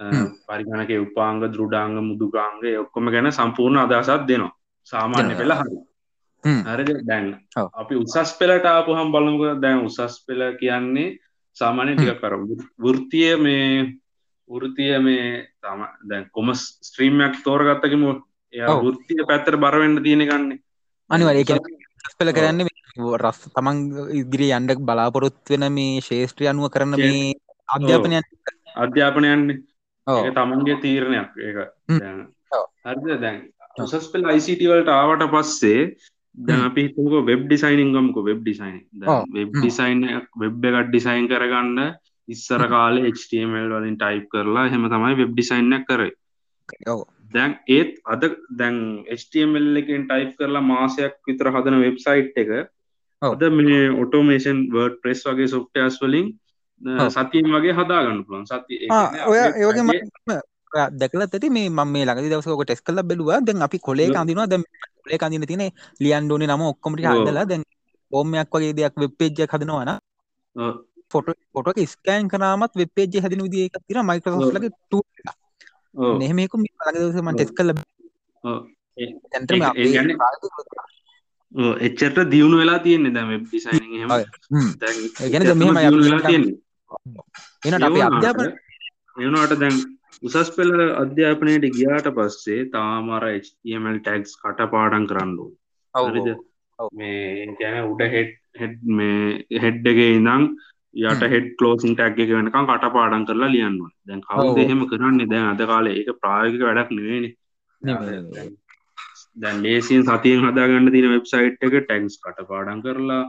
අ, 0.00 0.04
හ්ම්. 0.04 0.28
පරිගණකයේ 0.46 1.00
උපාංග 1.00 1.40
දෘඩාංග 1.46 1.96
මුදුකාංග 2.02 2.60
ඔක්කොම 2.80 3.10
ගැන 3.10 3.32
සම්පූර්ණ 3.32 3.78
අදහසක් 3.78 4.26
දෙනවා 4.28 4.52
සාමාන්‍ය. 4.86 5.34
පෙළ 5.36 5.52
හරි 5.54 5.76
හ්ම්. 6.44 6.62
හරිද 6.66 6.90
දැන්. 7.06 7.26
අපි 7.74 7.94
උසස් 7.96 8.32
පෙළට 8.38 8.66
ආපුහම් 8.66 9.12
බලමුක 9.12 9.60
දැන් 9.60 9.84
උසස් 9.86 10.24
පෙළ 10.26 10.42
කියන්නේ 10.56 11.18
සාමාන්‍ය 11.56 11.94
ටික 11.96 12.18
කර 12.20 12.34
වෘතිය 12.78 13.36
මේ 13.36 13.94
වෘතිය 14.50 14.92
මේ 15.00 15.48
තම 15.60 15.80
දැන් 16.04 16.28
කොමස් 16.30 16.60
ස්ත්‍රීමයක් 16.82 17.42
තෝරගත්තකම. 17.44 18.04
වෘතිය 18.52 19.26
පැත්තර 19.28 19.56
බරවෙන්න 19.56 20.02
තියෙන 20.02 20.24
ගන්න 20.24 20.52
අනිවාර්යයෙන් 21.10 21.42
ඒ 21.42 21.48
කියන්නේ 21.50 22.12
ස්පෙල 22.12 22.30
කරන්නේ 22.32 22.68
රස් 23.18 23.40
තමන් 23.50 23.78
ඉදිරි 24.14 24.48
යන්ඩක් 24.58 24.82
බලාපොරොත්තු 24.82 25.54
වෙන 25.54 25.66
මේ 25.72 26.00
ශේෂත්‍රය 26.00 26.46
අනුව 26.46 26.70
කරන 26.70 26.96
මේ 26.96 27.34
අධ්‍යාපනය 27.68 28.20
අධ්‍යාපනයන්නේ 28.76 30.32
තමන්ගේ 30.32 30.80
තීරණයක් 30.80 31.30
ඒක. 31.38 31.58
හරිද 32.84 33.20
දැන්. 33.20 33.38
උසස් 33.78 34.10
පෙල් 34.12 34.30
ICT 34.30 34.62
වලට 34.70 34.90
ආවට 34.90 35.26
පස්සේ 35.34 35.80
දැන්. 36.34 36.64
අපි 36.68 36.88
හිතමුකෝ 36.88 37.26
web 37.26 37.46
designing 37.46 37.92
ගමුකෝ 37.94 38.24
web 38.24 38.40
design. 38.42 38.80
Web. 39.34 39.50
Design 39.52 40.04
web 40.40 40.64
එකක් 40.64 40.88
ඩිසයින් 40.90 41.28
කරගන්න 41.28 41.94
ඉස්සර 42.28 42.68
කාලේ 42.68 43.10
HTML 43.12 43.72
වලින් 43.72 43.98
ටයිප් 43.98 44.28
කරලා 44.28 44.68
එහෙම 44.68 44.88
තමයි 44.88 45.18
වෙබ් 45.20 45.34
ඩිසයින් 45.34 45.76
එක 45.78 45.84
කරේ 45.88 46.14
ඔව් 46.86 47.04
දැන් 47.34 47.58
ඒත් 47.66 47.98
අද 48.04 48.24
දැන් 48.60 48.78
HTML 49.10 49.82
එකෙන් 49.82 50.06
ටයිප් 50.06 50.32
කරලා 50.38 50.62
මාසයක් 50.62 51.18
විතර 51.28 51.50
හදන 51.50 51.82
වෙබ්සයිට් 51.82 52.40
එක. 52.42 52.50
අද 53.22 53.44
මේ 53.58 53.82
ඔටෝමේෂන් 54.02 54.64
වර්ඩ් 54.74 54.98
ප්‍රෙස් 55.02 55.22
වගේ 55.26 55.52
සොෆ්ටයස් 55.54 56.00
වලින්. 56.02 56.32
සතියෙන් 57.10 57.50
වගේ 57.54 57.76
හදාගන්න 57.78 58.24
පුළුවන් 58.26 58.46
සති 58.46 58.80
ඔය 59.30 59.38
ඒවගේ 59.38 60.40
දැකලත් 60.92 61.34
ඇති 61.34 61.50
මේ 61.50 61.68
මම 61.70 61.92
මේ 61.92 62.06
ළඟදි 62.06 62.32
දවසක 62.32 62.56
ඔක 62.56 62.64
ටෙස්ට් 62.64 62.86
කරලා 62.86 63.08
බැලුවා 63.10 63.42
දැන් 63.42 63.66
අපි 63.66 63.78
ඔව්. 63.84 64.16
අඳිනවා 64.16 64.48
දැන් 64.48 64.64
කොලේක 65.02 65.22
අඳින්න 65.22 65.50
තියෙන 65.50 65.70
ලියන්න 66.00 66.32
ඕනේ 66.32 66.50
නම 66.50 66.66
ඔක්කොම 66.70 66.94
ටික 66.94 67.10
ඔව්. 67.10 67.22
හදලා 67.22 67.46
දැන් 67.46 67.62
එකක් 68.42 68.54
වගේ 68.54 68.74
දෙයක් 68.78 69.00
වෙබ් 69.02 69.12
පේජ් 69.18 69.46
එකක් 69.46 69.54
හදනවා 69.54 69.84
නම් 69.86 69.98
ඔව්. 70.56 70.74
ෆොටෝ 71.10 71.72
එක 71.76 71.88
ස්කෑන් 71.88 72.28
කරාමත් 72.28 72.72
වෙබ් 72.74 72.90
පේජ් 72.94 73.08
එක 73.10 73.24
හදන 73.24 73.44
විදිහ 73.46 73.64
එකක් 73.66 73.76
තියෙනවා 73.80 74.08
මයික්‍රොසොෆ්ට් 74.10 74.46
ඔව්. 74.46 74.56
ලගේ 74.56 74.72
ටූල් 74.72 75.06
එකක්. 75.20 75.30
ඔව්. 75.94 76.14
මෙහෙම 76.18 76.38
එකක් 76.38 76.54
මේ 76.56 76.72
ළඟ 76.76 76.98
දවසේ 77.02 77.22
මම 77.22 77.28
ඔව්. 77.28 77.34
ටෙස්ට් 77.34 77.54
කරලා 77.54 77.76
ඔව්. 78.44 78.60
ඒ- 78.96 79.14
දැන්ට 79.30 79.50
ඒක- 79.50 79.60
මේ 79.60 79.66
ඒ 79.66 79.70
අපේ 79.70 79.92
කියන්නේ- 79.92 80.18
කාලේ 80.18 80.40
ඔව්, 81.54 81.74
එච්චරට 81.80 82.30
දියුණු 82.30 82.56
වෙලා 82.58 82.78
තියෙන්නේ 82.78 83.12
වෙලා 86.02 86.22
තියෙන්නේ 86.22 86.54
එනට 87.66 87.82
අපේ 87.82 88.02
අධ්‍යාපන 88.02 88.46
ඒ 88.46 89.26
වුණාට 89.26 89.54
දැන් 89.60 89.76
උසස් 90.22 90.50
පෙළ 90.56 90.72
අධ්‍යාපනයට 91.02 91.64
ගියාට 91.76 92.08
පස්සේ 92.16 92.60
තාම 92.72 93.10
අර 93.10 93.24
HTML 93.34 93.98
ටැග්ස් 94.00 94.34
කටපාඩම් 94.42 95.06
කරන්න? 95.06 95.38
ඔව්. 96.78 96.88
මේ 96.92 97.46
කියන්නේ 97.58 97.84
උඩ 97.90 98.02
හෙඩ් 98.14 98.30
හෙඩ් 98.60 98.76
මේ 98.82 99.60
හෙඩ් 99.64 99.86
එකේ 99.86 100.10
ඉඳන් 100.16 100.44
යට 100.94 101.22
හ්ම්. 101.22 101.30
හෙඩ් 101.30 101.46
ක්ලෝසින් 101.58 101.94
ටැග් 101.94 102.18
එක 102.18 102.28
වෙනකන් 102.28 102.66
කටපාඩම් 102.66 103.24
කරලා 103.26 103.48
ලියන්න 103.48 103.80
ඕනේ. 103.80 103.96
දැන් 104.06 104.20
කවුද. 104.20 104.58
එහෙම 104.58 104.86
කරන්නේ? 104.86 105.26
දැන් 105.26 105.46
අද 105.46 105.62
කාලේ 105.66 105.96
ඒක 106.00 106.10
ප්‍රායෝගික 106.20 106.62
වැඩක් 106.62 106.90
නෙවෙයිනේ. 106.90 107.32
දැන්- 109.36 109.62
ලේසියෙන් 109.62 110.02
සතියෙන් 110.02 110.44
හදාගන්න 110.46 110.92
තියෙන 110.92 111.10
වෙබ්සයිට් 111.10 111.62
එක 111.62 111.74
ටැග්ස් 111.86 112.18
කටපාඩම් 112.22 112.82
කරලා 112.82 113.22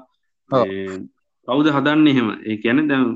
ඔව්. 0.51 0.67
මේ 0.67 0.99
කවුද 1.47 1.67
හදන්නේ 1.67 2.13
එහෙම? 2.13 2.29
ඒ 2.45 2.57
කියන්නේ 2.57 2.87
දැන් 2.87 3.07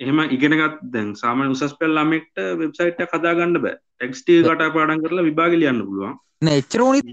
එහෙම 0.00 0.18
ඉගෙනගත් 0.36 0.78
දැන් 0.94 1.14
සාමාන්‍ය 1.14 1.50
උසස් 1.50 1.74
පෙළ 1.80 1.94
ළමෙක්ට 1.94 2.36
වෙබ්සයිට් 2.62 3.00
එකක් 3.00 3.12
හදාගන්න 3.12 3.60
බෑ. 3.60 3.76
ටෙක්ස්ට් 3.98 4.24
ටික 4.24 4.46
කටපාඩම් 4.46 5.04
කරලා 5.04 5.24
විභාගෙ 5.24 5.60
ලියන්න 5.60 5.84
පුළුවන්. 5.86 6.16
නෑ 6.42 6.58
එච්චර 6.58 6.82
ඕනෙත් 6.82 7.06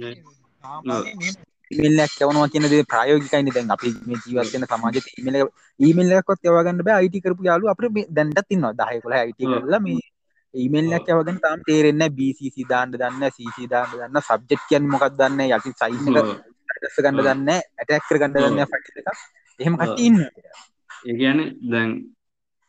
එකක් 1.72 2.22
යවනවා 2.22 2.48
කියන 2.48 2.67
දේ 2.69 2.84
ප්‍රායෝගිකයිනේ 2.91 3.53
දැන් 3.53 3.72
අපි 3.75 3.93
මේ 4.07 4.19
ජීවත් 4.25 4.51
වෙන 4.53 4.67
සමාජයේ 4.72 5.13
ඊමේල් 5.17 5.38
එක 5.41 5.50
ඊමේල් 5.79 6.12
එකක්වත් 6.17 6.50
යවා 6.50 6.65
ගන්න 6.65 6.84
බෑ 6.88 7.05
IT 7.07 7.15
කරපු 7.24 7.48
යාළුවෝ 7.50 7.74
අපිට 7.74 7.95
මේ 7.98 8.05
දැන්ටත් 8.10 8.53
ඉන්නවා 8.55 8.74
10 8.74 9.01
11 9.03 9.29
IT. 9.31 9.39
කරලා 9.53 9.81
මේ 9.86 10.00
ඊමේල් 10.53 10.91
එකක් 10.98 11.10
යවා 11.10 11.25
ගන්න 11.27 11.41
තාම 11.45 11.63
තේරෙන්නේ 11.67 12.10
නැහැ 12.10 12.17
BCC 12.17 12.67
දාන්න 12.72 12.93
දන්නේ 12.93 13.31
CC 13.38 13.69
දාන්න 13.74 13.89
දන්නේ 13.93 14.25
සබ්ජෙක්ට් 14.27 14.67
කියන්නේ 14.69 14.93
මොකක්ද 14.93 15.17
දන්නේ 15.19 15.50
යටි 15.57 15.72
සයින් 15.81 16.19
එක. 16.22 16.29
ඇඩ්‍රස් 16.69 16.98
ගන්න. 17.03 17.24
දන්නේ 17.27 17.60
ඇටැක් 17.79 18.03
කර 18.10 18.22
ගන්න. 18.22 18.34
දන්නේ 18.38 18.67
ෆයිල් 18.72 19.01
එකක් 19.01 19.10
එහෙම. 19.60 19.75
කට්ටිය 19.75 20.07
ඉන්නවා 20.07 20.63
ඒ 21.05 21.17
කියන්නේ 21.19 21.50
දැන් 21.72 21.91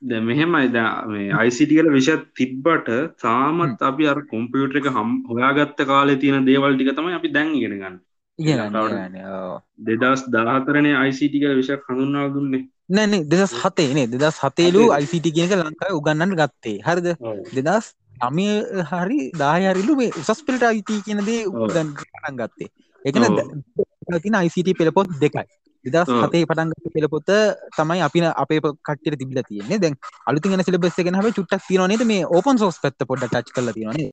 දැන් 0.03 0.25
මෙහෙමයි 0.25 0.73
දැන් 0.73 1.13
මේ 1.13 1.47
ICT 1.47 1.71
කියලා 1.71 1.97
විෂයක් 1.97 2.27
තිබ්බට 2.39 2.89
තාමත් 3.23 3.81
අපි 3.89 4.09
අර 4.13 4.19
කම්පියුටර් 4.33 4.81
එක 4.81 4.89
හම් 4.93 5.11
හොයාගත්ත 5.31 5.81
කාලේ 5.91 6.21
තියෙන 6.23 6.47
දේවල් 6.49 6.77
ටික 6.77 6.93
තමයි 6.99 7.17
අපි 7.19 7.35
දැන් 7.37 7.55
ඉගෙන 7.59 7.77
ගන්න. 7.81 7.97
ඉගෙන 8.39 8.59
ඒ 8.59 8.63
ගන්න 8.63 8.77
ලංකාවට 8.77 8.93
ඉගෙන 8.93 9.13
ගන්න 9.13 9.17
ඔව් 9.35 9.53
2014 9.91 10.83
නේ 10.87 10.97
ICT 11.11 11.35
කියලා 11.35 11.59
විෂයක් 11.61 11.85
හඳුන්වලා 11.89 12.33
දුන්නේ. 12.35 12.63
නෑ 12.89 13.07
නේ 13.13 13.23
2007 13.35 13.95
නේ 13.99 14.07
2007 14.15 14.73
ලු 14.75 14.83
ICT 15.03 15.27
කියන 15.35 15.47
එක 15.49 15.55
ලංකාවේ 15.61 15.99
උගන්වන්න 16.01 16.35
ගත්තේ 16.41 16.77
හරිද. 16.87 17.09
දෙදස් 17.59 17.93
නමය 18.23 18.49
හරි 18.91 19.21
දාය 19.43 19.69
හරිලු 19.71 19.97
මේ 20.01 20.11
උසස් 20.23 20.41
පිට 20.47 20.67
අයිට 20.71 20.91
කියන 21.07 21.23
දේ. 21.29 21.45
උගන් 21.47 21.95
පටන් 21.99 22.41
ගත්තේ 22.41 22.69
එකන. 23.05 23.25
තින 24.25 24.41
ICT 24.47 24.69
පෙළපොත් 24.81 25.15
දෙකයි 25.23 25.47
දෙදස්. 25.85 26.11
හතේ 26.23 26.49
පටන්ග 26.51 26.93
පෙළපොත 26.97 27.31
තමයි 27.79 28.01
අපි 28.09 28.25
අපේ 28.35 28.61
කට්ට 28.61 29.19
තිබිල 29.21 29.41
තියන්නේ 29.49 29.79
දැන් 29.79 29.97
අලුතිගෙන 30.27 30.67
සිලබස් 30.67 30.99
ගෙන 31.07 31.19
හ 31.19 31.25
චුට්ටක් 31.31 31.65
තියනනේද 31.69 32.05
මේ 32.13 32.29
ඕපන් 32.29 32.59
සෝස් 32.59 32.83
පැත්ත 32.83 33.09
පොඩ 33.09 33.25
ටච් 33.25 33.57
කල 33.57 33.73
තියනේ. 33.79 34.11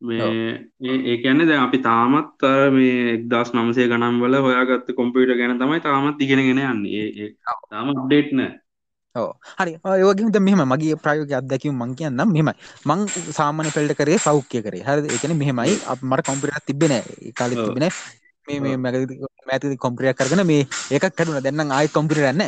මේ 0.00 0.68
ඒ 0.80 0.96
ඒ 1.10 1.16
කියන්නේ 1.22 1.46
දැන් 1.46 1.62
අපි 1.66 1.78
තාමත් 1.78 2.42
අර 2.42 2.70
මේ 2.70 3.16
1900 3.32 3.88
ගණන් 3.90 4.20
වල 4.22 4.36
හොයාගත්ත 4.46 4.92
කම්පියුටර් 4.98 5.38
ගැන 5.38 5.58
තමයි 5.58 5.80
තාමත් 5.80 6.20
ඉගෙනගෙන 6.20 6.58
යන්නේ. 6.58 7.32
තාම 7.70 7.90
අප්ඩේට් 7.94 8.32
නෑ. 8.32 8.52
හරි. 9.60 9.72
ඒවගේ 9.94 10.42
මෙහම 10.48 10.62
මගේ 10.72 11.00
ප්‍රයෝග 11.04 11.32
අදැකීම 11.40 11.80
මං 11.80 11.96
කියන්නම්. 11.96 12.28
මෙමයි 12.28 12.54
මං 12.84 13.08
සාමාන්‍ය 13.38 13.72
පෙල්ට 13.72 13.96
කරේ 13.96 14.18
සෞඛ්‍ය 14.18 14.62
කරේ. 14.66 14.84
හරි 14.88 15.16
එකන 15.16 15.36
මෙහෙමයි. 15.42 15.74
මට 16.02 16.26
කොම්පිට 16.28 16.64
තිබෙන 16.66 16.94
කාලෙ. 17.34 17.54
තිබෙන 17.56 17.88
මේ 18.46 18.60
මේ 18.60 18.76
මැති 18.76 19.76
කොම්පිය 19.84 20.12
කරන 20.14 20.46
මේ 20.46 20.62
ඒක 20.90 21.04
කැඩුන 21.08 21.42
දෙන්න 21.42 21.72
ආය 21.72 21.88
කොම්පිටරන්න 21.88 22.42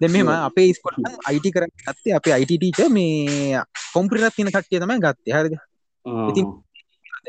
දෙ 0.00 0.08
මෙම 0.08 0.26
ඔව්. 0.26 0.34
අපේ 0.48 0.72
ස්කොට 0.72 0.96
අයිට 1.28 1.46
කර 1.54 1.66
ගත්තේ 1.68 2.16
අපේ 2.18 2.34
අයිටීච 2.38 2.80
මේ 2.90 3.62
කොම්පිරත් 3.94 4.34
තින 4.36 4.50
කට්ටිය 4.50 4.80
තමයි 4.80 5.02
ගත්තේ. 5.04 5.34
හරිද. 5.36 5.54
ඉතින් 6.30 6.46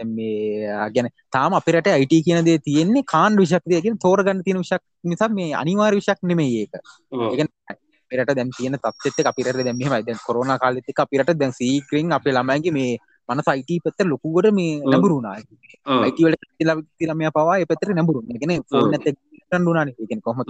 මේ 0.05 0.67
ගැන 0.95 1.09
තාම 1.31 1.53
අපිරට 1.59 1.87
අයිට 1.87 2.15
කියන 2.25 2.45
දේ 2.45 2.59
තියෙන්නේ 2.59 3.03
කාන් 3.13 3.37
විෂක් 3.37 3.65
දෙයකින් 3.71 3.97
තෝරගන්න 3.97 4.43
තියෙන 4.43 4.61
විෂක් 4.63 4.83
නිසා 5.03 5.29
මේ 5.29 5.53
අනිවාර් 5.53 5.93
විෂක් 5.95 6.19
නෙමෙයි 6.23 6.61
ඒක. 6.61 6.73
අපිරට 8.11 8.35
දැම් 8.35 8.49
තියෙන 8.57 8.77
තත්ත 8.77 9.27
අපිරට 9.31 9.59
දැමීමයි 9.59 10.05
දැන් 10.07 10.19
කොරන 10.27 10.55
කාලෙත් 10.63 11.03
අපිරට 11.05 11.35
දැන් 11.41 11.53
සීක්‍රින් 11.59 12.11
අපේ 12.11 12.35
ළමයිගේ 12.37 12.75
මේ 12.77 12.97
මන 13.29 13.41
සයිට 13.47 13.83
පැත්ත 13.85 14.07
ලොකුගොඩ 14.07 14.51
මේ. 14.53 14.81
නැඹරුණා. 14.85 15.37
ඔව්. 15.85 16.03
අයිටවලට 16.05 16.43
ළමය 17.09 17.31
පවා 17.35 17.61
පැතර 17.71 17.93
නැඹරුණ. 17.93 18.41
ගෙන 18.41 18.53
ෆෝන් 18.69 18.93
ඇත 18.93 19.07
ටන්ඩුනාන 19.45 19.89
කොහම 20.25 20.43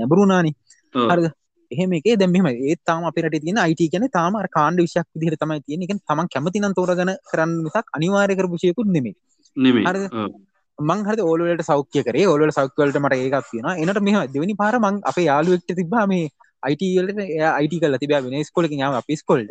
නැඹරුණානි. 0.00 0.52
හරිද 0.94 1.28
එහෙම 1.70 1.96
එක. 1.98 2.06
දැමීම 2.20 2.46
ඒ 2.50 2.76
තාම 2.88 3.08
අපිට 3.10 3.40
තියෙන 3.44 3.62
අයිට 3.64 3.82
කියන 3.92 4.06
තාම 4.18 4.38
කාණ්ඩ 4.58 4.84
විශයක් 4.86 5.08
විදිහට 5.14 5.42
තමයි 5.42 5.60
තියෙන 5.66 5.82
එක 5.86 5.96
තමන් 6.02 6.30
කැමතිනම් 6.34 6.76
තෝරගන 6.78 7.12
කරන්න 7.30 7.56
මිසක් 7.66 7.96
අනිවාර්ය 7.98 8.36
කරපු 8.38 8.56
විෂයකුත් 8.56 8.94
නෙමෙයි. 8.96 9.16
නෙමෙයි. 9.56 9.86
හරිද? 9.88 10.06
ඔව්. 10.12 10.30
මං 10.78 11.00
හරි 11.08 11.22
ඕලවලට 11.30 11.64
සෞඛ්‍ය 11.70 12.04
කරේ? 12.06 12.26
ඕලට 12.26 12.56
සෞඛ්‍යවලට 12.58 13.00
මට 13.02 13.20
ඒකක් 13.24 13.50
තියෙනවා. 13.50 13.76
එනට 13.82 14.00
මෙහ 14.06 14.16
දෙවනි 14.34 14.56
පාර 14.62 14.74
මං 14.84 15.02
අපේ 15.10 15.26
යාළුවෙක්ට 15.30 15.76
තිබා 15.80 16.06
මේ 16.12 16.30
අයිටවලට 16.62 17.20
අයිට 17.58 17.76
කල 17.82 17.98
තිබා 18.02 18.22
වෙන 18.24 18.44
ස්කොලක 18.50 18.72
යාම 18.82 18.96
අපි 19.00 19.20
ස්කොල්ඩ 19.22 19.50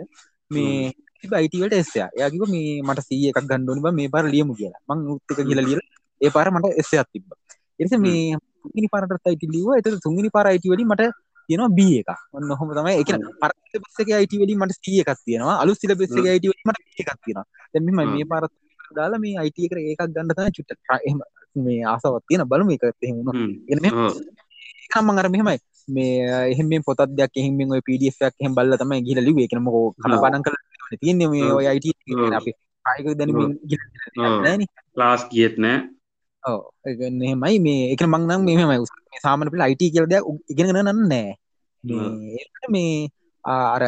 මේ 0.52 0.92
අයිටවලට 1.42 1.78
එස්සයා 1.82 2.10
යාකිව 2.22 2.44
මේ 2.56 2.82
මට 2.88 3.08
සීය 3.10 3.30
එකක් 3.32 3.48
ගණ්ඩුවනි 3.52 3.96
මේ 4.00 4.12
පාර 4.16 4.26
ලියමු 4.36 4.54
කියලා. 4.60 4.82
මං 4.90 5.08
උත්තක 5.16 5.42
කියල 5.50 5.62
ලියල 5.68 5.82
ඒ 6.22 6.32
පාර 6.36 6.48
මට 6.56 6.76
එස්සයක් 6.82 7.10
තිබ්බ. 7.14 7.28
එස 7.80 7.96
මේ 8.06 8.38
තුගනි 8.64 8.88
පාරට 8.94 9.28
අයිට 9.32 9.44
ලිව 9.56 9.68
එත 9.80 9.90
තුගනි 10.06 10.30
පාර 10.36 10.46
අයිටවලි 10.52 10.86
මට 10.92 11.12
තියෙනවා 11.50 11.75
බිය 11.79 11.94
එක 12.01 12.10
ඔන්න 12.38 12.51
හොම 12.60 12.70
තමයි. 12.77 12.96
එක 13.01 13.10
පර 13.41 13.51
බස්සක 13.84 14.10
අයිටවලි 14.20 14.56
මට 14.62 14.77
සිය 14.79 15.01
එකක් 15.03 15.22
තියෙනවා. 15.25 15.58
අලු 15.63 15.75
සිල 15.82 15.94
බෙස්සක 16.01 16.18
අයිටවල 16.34 16.58
මට 16.68 16.79
එකක් 17.01 17.12
තියෙනවා. 17.25 17.48
දැම 17.74 17.89
මේ 18.15 18.27
පාරත් 18.32 18.53
දාලා 18.98 19.22
මේ 19.24 19.38
අයිට 19.41 19.60
එක 19.65 19.74
ඒකක් 19.82 20.06
ගන්න 20.15 20.36
තම 20.38 20.53
චුට්ට. 20.58 20.79
එම 21.10 21.20
මේ 21.65 21.82
ආසවත් 21.94 22.24
තියෙන 22.29 22.46
බලම 22.51 22.70
එක 22.75 22.86
එහෙම 22.89 23.18
හ්ම්. 23.25 23.51
එන 23.72 23.79
ඔව්. 23.89 24.15
මං 25.06 25.22
අර 25.22 25.29
මෙහෙමයි. 25.34 25.60
මේ 25.96 26.13
එහෙම 26.53 26.84
පොතත් 26.88 27.06
දෙයක් 27.20 27.38
එහෙම 27.41 27.62
ඔය 27.75 27.82
PDF 27.88 28.18
එකක් 28.27 28.36
එහෙම 28.41 28.58
බලලා 28.58 28.82
තමයි 28.82 29.06
ගිහලා 29.08 29.25
ලිව්වේ. 29.27 29.46
ඒක 29.48 29.56
මොකෝ 29.68 29.86
කලබානම් 30.03 30.44
කරලා 30.46 31.00
තියෙන්නේ 31.01 31.29
මේ. 31.34 31.51
ඔය 31.58 31.65
ඔව්. 31.68 32.34
අපි 32.39 32.51
කායික 32.86 33.15
දැනුමින් 33.20 33.56
ගිහලා. 33.70 34.36
නෑනේ. 34.46 34.70
ක්ලාස් 34.96 35.22
ගියෙත් 35.32 35.58
නෑ. 35.65 35.77
එහෙමයි 36.86 37.60
මේ 37.60 37.91
ඒක 37.91 38.01
මං 38.03 38.24
නම් 38.27 38.41
මෙහෙමයි. 38.46 38.77
උස්- 38.84 38.96
මේ 39.12 39.22
සාමාන්‍ය 39.24 39.50
පිළ 39.51 39.65
IT 39.74 39.81
කියලා 39.91 40.05
දෙයක් 40.05 40.24
උ- 40.25 40.43
ඉගෙනගෙන 40.50 40.75
නෑ 40.75 40.93
නෑ. 40.93 41.36
මේ 42.69 43.10
අර 43.43 43.84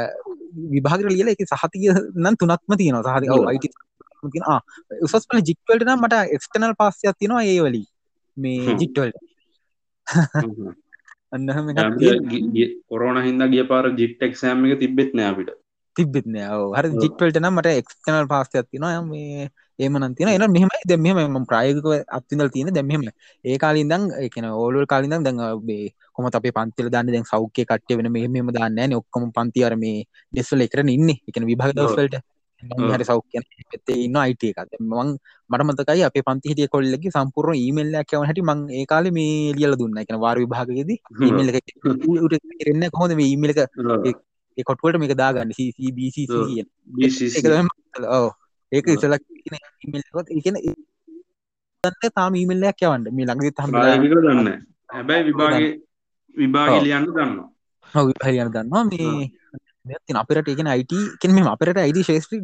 විභාගයට 0.74 1.12
ලියලා 1.12 1.34
ඒකේ 1.34 1.46
සහතික 1.46 1.82
නම් 2.16 2.36
තුනක්ම 2.36 2.76
තියෙනවා. 2.76 3.20
තියෙනවා 3.20 4.56
ආ 4.56 4.60
උසස් 5.02 5.26
පෙළ 5.28 5.42
ජිට් 5.42 5.60
වලට 5.70 5.88
නම් 5.88 6.00
මට 6.02 6.14
එක්ස්ටර්නල් 6.14 6.74
පාස් 6.78 7.00
එකක් 7.04 7.18
තියෙනවා 7.20 7.44
ඒ 7.44 7.60
වලි 7.60 7.84
මේ 8.38 8.60
හ්ම්. 8.66 8.78
ජිට් 8.78 9.00
වලට. 9.00 9.18
හ්ම්. 10.44 10.72
අන්න 11.32 11.50
එහෙම 11.50 11.70
එකක් 11.70 11.80
අපිට 11.80 12.00
තියෙනවා. 12.00 12.30
ගි- 12.30 12.48
ගිය- 12.54 12.76
කොරෝනා 12.90 13.24
හින්දා 13.24 13.48
ගිය 13.48 13.64
පාර 13.64 13.90
ජිට් 14.00 14.24
එක්සෑම් 14.24 14.66
එක 14.66 14.80
තිබ්බෙත් 14.80 15.14
නෑ 15.14 15.32
අපිට. 15.32 15.50
තිබෙත් 15.96 16.26
නෑ. 16.26 16.48
හරි 16.78 16.90
ඔව්. 16.90 17.02
ජිට් 17.04 17.18
වලට 17.22 17.40
නම් 17.42 17.54
මට 17.56 17.66
එක්ස්ටර්නල් 17.66 18.28
පාස් 18.28 18.48
එකක් 18.54 18.68
තියෙනවා. 18.72 19.02
මේ 19.02 19.50
තියෙනවා 19.82 20.36
එහෙනම් 20.36 20.52
මෙහෙමයි 20.56 20.82
දැන් 20.86 21.02
මෙහෙමයි 21.02 21.28
මම 21.28 21.46
ප්‍රායෝගිකව 21.46 21.94
අත්විඳලා 22.18 22.50
තියෙන 22.50 22.74
දැන් 22.74 22.88
මෙහෙමයි 22.88 23.12
ඒ 23.46 23.58
කාලේ 23.58 23.82
ඉඳන් 23.82 24.04
ඒ 24.22 24.30
කියන්නේ 24.30 24.52
ඕල් 24.54 24.76
වල 24.76 24.86
කාලේ 24.86 25.10
ඉඳන් 25.10 25.24
දැන් 25.24 25.40
අ, 25.40 25.56
මේ 25.70 25.90
කොහොමද 26.14 26.36
අපේ 26.36 26.52
පන්තිවල 26.52 26.90
දාන්නේ 26.90 27.14
දැන් 27.14 27.26
සෞඛ්‍ය 27.26 27.66
කට්ටිය 27.66 27.98
වෙන 27.98 28.12
මෙහෙම 28.12 28.32
මෙහෙම 28.32 28.52
දාන්නේ 28.52 28.96
ඔක්කොම 28.96 29.32
පන්ති 29.32 29.64
අර 29.64 29.76
මේ 29.76 29.98
ඩෙස් 30.34 30.52
වල 30.54 30.62
එකටනේ 30.62 30.94
ඉන්නේ 30.94 31.18
ඒ 31.20 31.32
කියන්නේ 31.34 31.52
විභාග 31.54 31.74
දවස් 31.74 31.92
ඔව්. 31.92 31.98
වලට 32.00 32.18
මම 32.64 32.84
ඔව්. 32.84 32.92
හරි 32.96 33.06
සෞඛ්‍ය 33.06 33.38
පැත්තේ 33.72 33.98
IT 34.32 34.44
එකක් 34.44 34.60
දැන් 34.72 34.84
මම 34.90 35.16
මට 35.50 35.64
මතකයි 35.70 36.04
අපේ 36.04 36.22
පන්ති 36.22 36.50
හිටිය 36.52 36.68
කොල්ලෙක්ගේ 36.68 37.12
සම්පූර්ණ 37.12 37.58
ඊමේල් 37.58 37.96
එකක් 38.02 38.14
යවන 38.14 38.28
හැටි 38.30 38.42
මම 38.42 38.68
ඒ 38.72 38.86
කාලේ 38.86 39.12
මේ 39.12 39.54
ලියලා 39.58 39.80
දුන්නා 39.80 40.04
කියන්නේ 40.06 40.24
වාර 40.26 40.38
විභාගෙදී 40.38 41.00
ඊමේල් 41.22 41.50
එක 41.50 41.68
උට 42.26 42.36
ඉරෙන්නේ 42.64 42.90
කොහොමද 42.90 43.16
මේ 43.16 43.30
ඊමේල් 43.34 43.54
එක 43.54 44.18
කොටුවලට 44.68 45.00
මේක 45.00 45.14
දාගන්න 45.16 45.52
CC 45.58 45.78
ඒක. 48.72 48.88
ඉසල 48.88 49.14
එකන 49.14 50.58
දන්න 51.84 52.12
තාම 52.18 52.34
ඊමල්ලයක් 52.36 52.84
යවන්න 52.86 53.08
මේ 53.16 53.26
ළඟදි 53.28 53.52
තම 53.58 53.72
දන්නේ. 53.74 54.58
හැබැයි 54.90 55.24
විභාගේ 55.30 55.72
විභාගෙ. 56.36 56.78
ලියන්න 56.86 57.08
දන්නවා. 57.10 57.50
හරියන 58.24 58.52
දන්නවා 58.56 58.84
මේ 58.86 59.98
තින 60.06 60.20
අපට 60.22 60.52
එකන 60.54 60.70
අයිට 60.74 60.94
කෙන 61.22 61.34
මේ 61.36 61.50
අපට 61.54 61.78
අයිඩ 61.78 62.00
ශේත්‍රී 62.04 62.42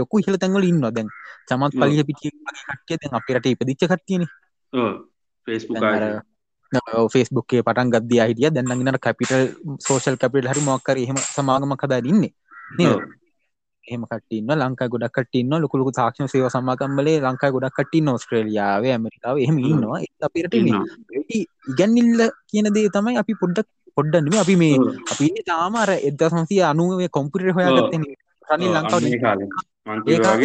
ලොකු 0.00 0.22
හිල 0.24 0.36
තැන්වල 0.36 0.64
ඉන්න 0.64 0.80
දැන් 0.88 1.08
චමත්. 1.48 1.72
පලිය 1.74 2.02
පිටිය 2.08 2.32
කටිය 2.70 2.98
දැන් 3.02 3.20
අපිරට 3.20 3.46
ඉපදිච්ච 3.46 3.86
කට්තියන. 3.92 4.24
ෆෙස්බුක්ේ 7.12 7.62
පටන් 7.62 7.92
ගද 7.92 8.12
හිටිය 8.22 8.50
දැන්නගන්නට 8.50 9.00
කැපිටල් 9.00 9.44
සෝෂල් 9.86 10.16
කැපිට 10.16 10.50
හරි 10.50 10.62
මොක්කර 10.64 10.96
එහෙම 10.96 11.18
සමාගම 11.26 11.72
කදා 11.76 12.00
ඉන්නේ 12.04 12.32
නේද? 13.90 14.02
ඔව්. 14.02 14.06
එහෙම 14.06 14.06
කටන්න 14.06 14.58
ලංකා 14.58 14.88
ගොඩක් 14.88 15.12
කටන්න 15.12 15.60
ලොකුලු 15.60 15.90
තාක්ෂණ 15.90 16.28
සේව 16.28 16.48
සමාගම්බලේ 16.48 17.20
ලංකා 17.20 17.50
ගොඩක් 17.50 17.74
කටන්න 17.74 18.08
ඔස්ට්‍රේලියාව 18.08 18.84
ඇමරිකාව 18.84 19.38
එහෙම 19.38 19.58
ඉන්නවා 19.58 20.00
ඉන්නවා. 20.00 20.84
ඉගැන්නිල්ල 21.68 22.20
කියන 22.50 22.64
දේ 22.74 22.88
තමයි 22.88 23.16
අපි 23.16 23.34
පොඩ්ඩක් 23.34 23.66
පොඩ්ඩන්නම 23.94 24.38
අපි 24.38 24.56
මේ. 24.56 24.76
අපි 25.12 25.28
තාමර 25.46 25.90
එද 25.90 26.18
සංසිය 26.24 26.62
අනුවේ 26.62 27.08
කොම්පිට 27.08 27.54
හොයාගත්ත 27.54 27.94
ඔව්. 28.84 28.84
ලංකාව. 29.88 30.40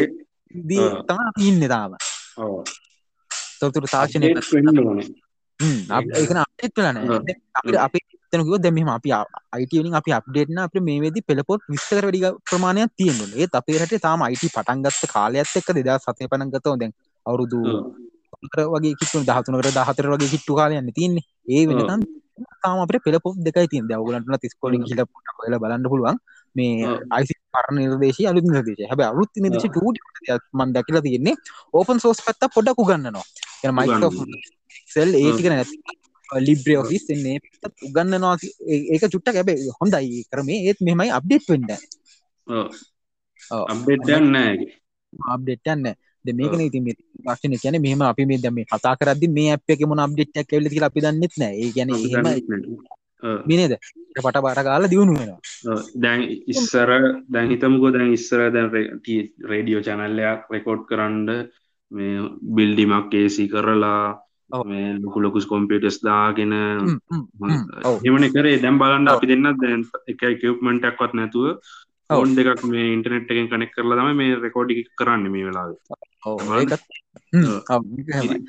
දී. 0.53 0.77
තම 1.07 1.19
ඉන්න 1.39 1.67
තාම. 1.67 1.95
තොතුර 3.59 3.83
තාක්ෂණය. 3.91 4.33
ඒකන 5.59 6.39
අප්ඩේට් 6.43 6.75
වෙලා 6.77 6.93
නෑ. 6.93 7.09
ඔව්. 7.09 7.23
දැන් 7.23 7.41
අපිට 7.53 7.79
අපි 7.85 7.99
තනකුව 8.31 8.57
දැම 8.63 8.89
අපි 8.89 9.09
අයිටලින් 9.53 9.95
අපි 9.95 10.11
අප්ඩේට්න 10.11 10.57
අප 10.57 10.75
මේ 10.81 10.99
වෙදි 11.01 11.21
පෙළපොත් 11.21 11.61
විස්තර 11.69 12.03
වැඩි 12.07 12.31
ප්‍රමාණයක් 12.49 12.91
තියෙන්ු 12.97 13.25
ඒ 13.35 13.47
අපේ 13.53 13.77
රට 13.79 14.01
තාම 14.01 14.25
අයිට 14.27 14.45
පටන්ගත්ත 14.47 15.05
කාලයක්ත් 15.13 15.55
එක්ක 15.59 15.69
දෙදා 15.73 15.97
සතය 15.99 16.27
පනගතව 16.27 16.75
දැන් 16.81 16.93
අවුරුදු 17.25 17.59
වගේ 18.73 18.93
කිටු 18.99 19.23
දහතුනකට 19.23 19.71
දහතර 19.77 20.09
වගේ 20.13 20.33
කිට්ටු 20.33 20.59
කාලයන්න 20.59 20.91
තින්නේ 20.91 21.25
ඒ 21.49 21.63
වෙනතන් 21.69 22.03
තාම 22.61 22.83
අපට 22.83 23.03
පෙළපොත් 23.05 23.35
දෙකයි 23.39 23.67
තින් 23.67 23.89
දවගලන්ට 23.89 24.41
තිස්කොලින් 24.41 24.83
හිල 24.89 25.01
ල 25.45 25.55
බලන්න 25.59 25.85
පුළුවන්. 25.85 26.17
මේ. 26.55 26.87
අයිසි 27.11 27.33
පරණ 27.53 27.77
නිර්දේශ 27.81 28.21
අලුත් 28.31 28.45
නිර්දේශ. 28.45 28.83
හැබ 28.89 29.01
අලුත් 29.03 29.31
නිදේශ 29.37 29.67
ට 29.67 30.41
මන් 30.53 30.73
දැකිල 30.75 30.99
තියෙන්නේ 31.01 31.35
ඕපන් 31.73 31.99
සෝස් 31.99 32.21
පත්ත 32.25 32.51
පොඩක් 32.55 32.79
උගන්නනවා 32.79 33.25
එන 33.63 33.71
මයිකෝ 33.75 34.11
සෙල් 34.93 35.09
ඒටික 35.19 35.47
නැති 35.49 35.75
ලිබ්‍රේ 36.47 36.77
ඔෆිස් 36.83 37.05
එන්නේ 37.15 37.37
උගන්නනවා 37.87 38.35
ඒක 38.93 39.03
චුට්ට 39.13 39.33
ඇබේ 39.33 39.57
හොඳයි 39.79 40.23
කරමේ. 40.31 40.59
ඒත් 40.67 40.79
මෙමයි 40.81 41.11
අප්ඩේට් 41.17 41.49
වෙන්න. 41.51 41.67
අප්ඩේට් 43.73 44.09
ඒකේ. 44.09 44.71
අප්ඩේට්යන්න 45.33 45.85
ද 46.25 46.35
මේකන 46.39 46.65
ඉතින් 46.65 46.85
ක්ෂණ 47.25 47.55
කියන 47.61 47.77
මෙහම 47.85 48.01
අපි 48.09 48.25
මේ 48.25 48.41
දම 48.43 48.59
කතා 48.71 48.95
කරදදි 48.99 49.27
මේ 49.37 49.53
අප 49.55 49.73
එක 49.75 49.85
මොන 49.87 50.03
අප්ඩේට්ක් 50.05 50.49
කෙල්ල 50.49 50.71
කියලා 50.73 50.91
අපි 50.91 51.05
දන්නෙත් 51.05 51.39
නෑ 51.41 51.55
ඒ 51.61 51.71
ගැන 51.75 51.95
එහෙම. 51.95 52.27
මිනේද 53.49 53.73
පට 54.15 54.43
බාර 54.45 54.59
කාල 54.67 54.87
දියුණු 54.91 55.13
වෙනවා. 55.19 55.79
දැන් 56.03 56.21
ඉස්සර 56.53 56.89
දැන් 57.33 57.51
හිතමුකෝ 57.51 57.91
දැන් 57.95 58.13
ඉස්සර 58.17 58.41
දැන් 58.55 58.69
රේඩියෝ 59.51 59.85
චැනල්ලයක් 59.87 60.51
රෙකෝඩ් 60.55 60.83
කරන්න 60.89 61.27
මේ 61.91 62.13
බිල්ඩිමක් 62.55 63.13
ඒසි 63.21 63.47
කරලා 63.53 64.03
ඔව්. 64.49 64.65
මේ 64.67 64.93
ලොකු 65.03 65.19
ලොකුස් 65.21 65.45
කොම්පියටස් 65.45 66.01
දාගෙන. 66.03 66.53
එමන 68.09 68.29
කරේ. 68.35 68.59
දැම් 68.59 68.77
බලන්න. 68.79 69.07
අපි 69.07 69.27
දෙන්න 69.27 69.49
දැන් 69.63 69.87
එක 70.07 70.21
කිව්මටක්වත් 70.41 71.13
නැතුව 71.13 71.47
ෆෝන් 72.09 72.35
දෙකක් 72.37 72.63
මේ 72.71 72.87
ඉන්ටනෙට් 72.95 73.31
එකෙන් 73.31 73.47
කනෙක් 73.51 73.71
කරලා 73.75 73.97
තම 73.99 74.17
මේ 74.21 74.35
රෙකෝඩි 74.35 74.83
කරන්න 74.99 75.31
මේ 75.35 75.45
වෙලාව. 75.47 75.71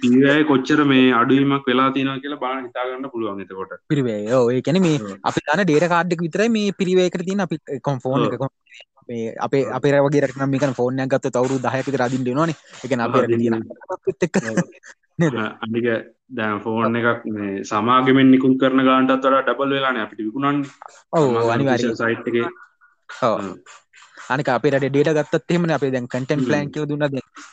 පිරිවය 0.02 0.34
කොච්චර 0.50 0.80
මේ 0.84 1.06
අඩුවීමක් 1.20 1.64
වෙලා 1.70 1.90
තියෙනවා 1.96 2.22
කියලා 2.24 2.42
බාන 2.44 2.66
හිතාගන්න 2.66 3.10
පුළුවන් 3.10 3.42
එතකොට. 3.44 3.72
පිරිවේ 3.88 4.20
ඒ 4.26 4.60
කැන 4.62 4.80
මේ. 4.82 4.98
අපි 5.30 5.40
දන 5.48 5.64
ඩේර 5.64 5.86
කාඩ්ඩක් 5.94 6.26
විතරයි 6.26 6.48
මේ 6.48 6.76
පිරිවේකට 6.80 7.26
තින 7.30 7.44
අපි 7.46 7.56
කොම්ෆෝන් 7.88 8.28
මේ 9.08 9.34
අපේ 9.46 9.62
අපේ 9.78 10.02
වගේ 10.06 10.24
රක්නම් 10.26 10.50
මේක 10.50 10.66
ෆෝර්නයක් 10.80 11.08
ගත්ත 11.14 11.32
තවරු 11.36 11.56
දහයක 11.64 11.88
රදින් 12.02 12.26
දෙනවාන 12.28 12.50
එක 12.50 12.92
අපේ? 13.06 13.26
අනික 15.18 15.86
දැන් 16.30 16.60
ෆෝන් 16.64 16.96
එකක් 16.96 17.24
මේ 17.28 17.62
සමාගමෙන් 17.64 18.30
නිකුල් 18.30 18.58
කරන 18.58 18.84
ගාන්ටත් 18.88 19.14
වඩා 19.16 19.42
ඩබල් 19.42 19.74
වෙලාන 19.76 20.02
අපිට 20.02 20.26
විකුණන් 20.26 20.60
ඔව් 21.12 21.50
අනිවාර්ය 21.54 21.94
සයිට් 21.94 22.28
එක. 22.30 22.36
අනික 24.28 24.48
අපේ 24.48 24.72
ඩේට 24.74 25.12
ගත්තත් 25.18 25.50
එහෙම 25.50 25.70
අපේ 25.70 25.92
දැන් 25.94 26.08
කටන්. 26.08 26.44
ප්ලන් 26.48 26.72
කියව 26.74 26.88
දුන්න. 26.90 27.06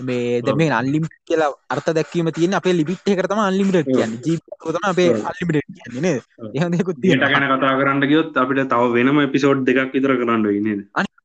මේ 0.08 0.40
ඔව්. 0.40 0.46
දැ 0.46 0.56
මේ 0.56 0.72
අල්ලිම් 0.72 1.06
කියලා 1.28 1.52
අර්ථ 1.70 1.92
දැක්වීම 1.92 2.32
තියෙන 2.32 2.58
අපේ 2.62 2.76
ලිබිට් 2.80 3.06
එකරතම 3.08 3.44
අල්ලිමිට 3.46 3.92
කියන්න. 3.92 4.18
ජීතම 4.26 4.82
අපේ. 4.84 5.10
අල්ලිමිට 5.30 5.72
කියන්නේ 5.78 6.18
ඔව්. 6.40 6.50
එහදෙකුත් 6.56 6.98
දිට 6.98 7.12
තියෙන 7.12 7.26
ගැන 7.28 7.48
කතා 7.54 7.78
කරන්න 7.78 8.04
ගියොත් 8.08 8.38
අපිට 8.38 8.68
තව 8.68 8.92
වෙනම 8.98 9.24
එපිසෝඩ් 9.28 9.66
දෙකක් 9.68 9.96
විතර 9.96 10.18
කරන්න 10.18 10.50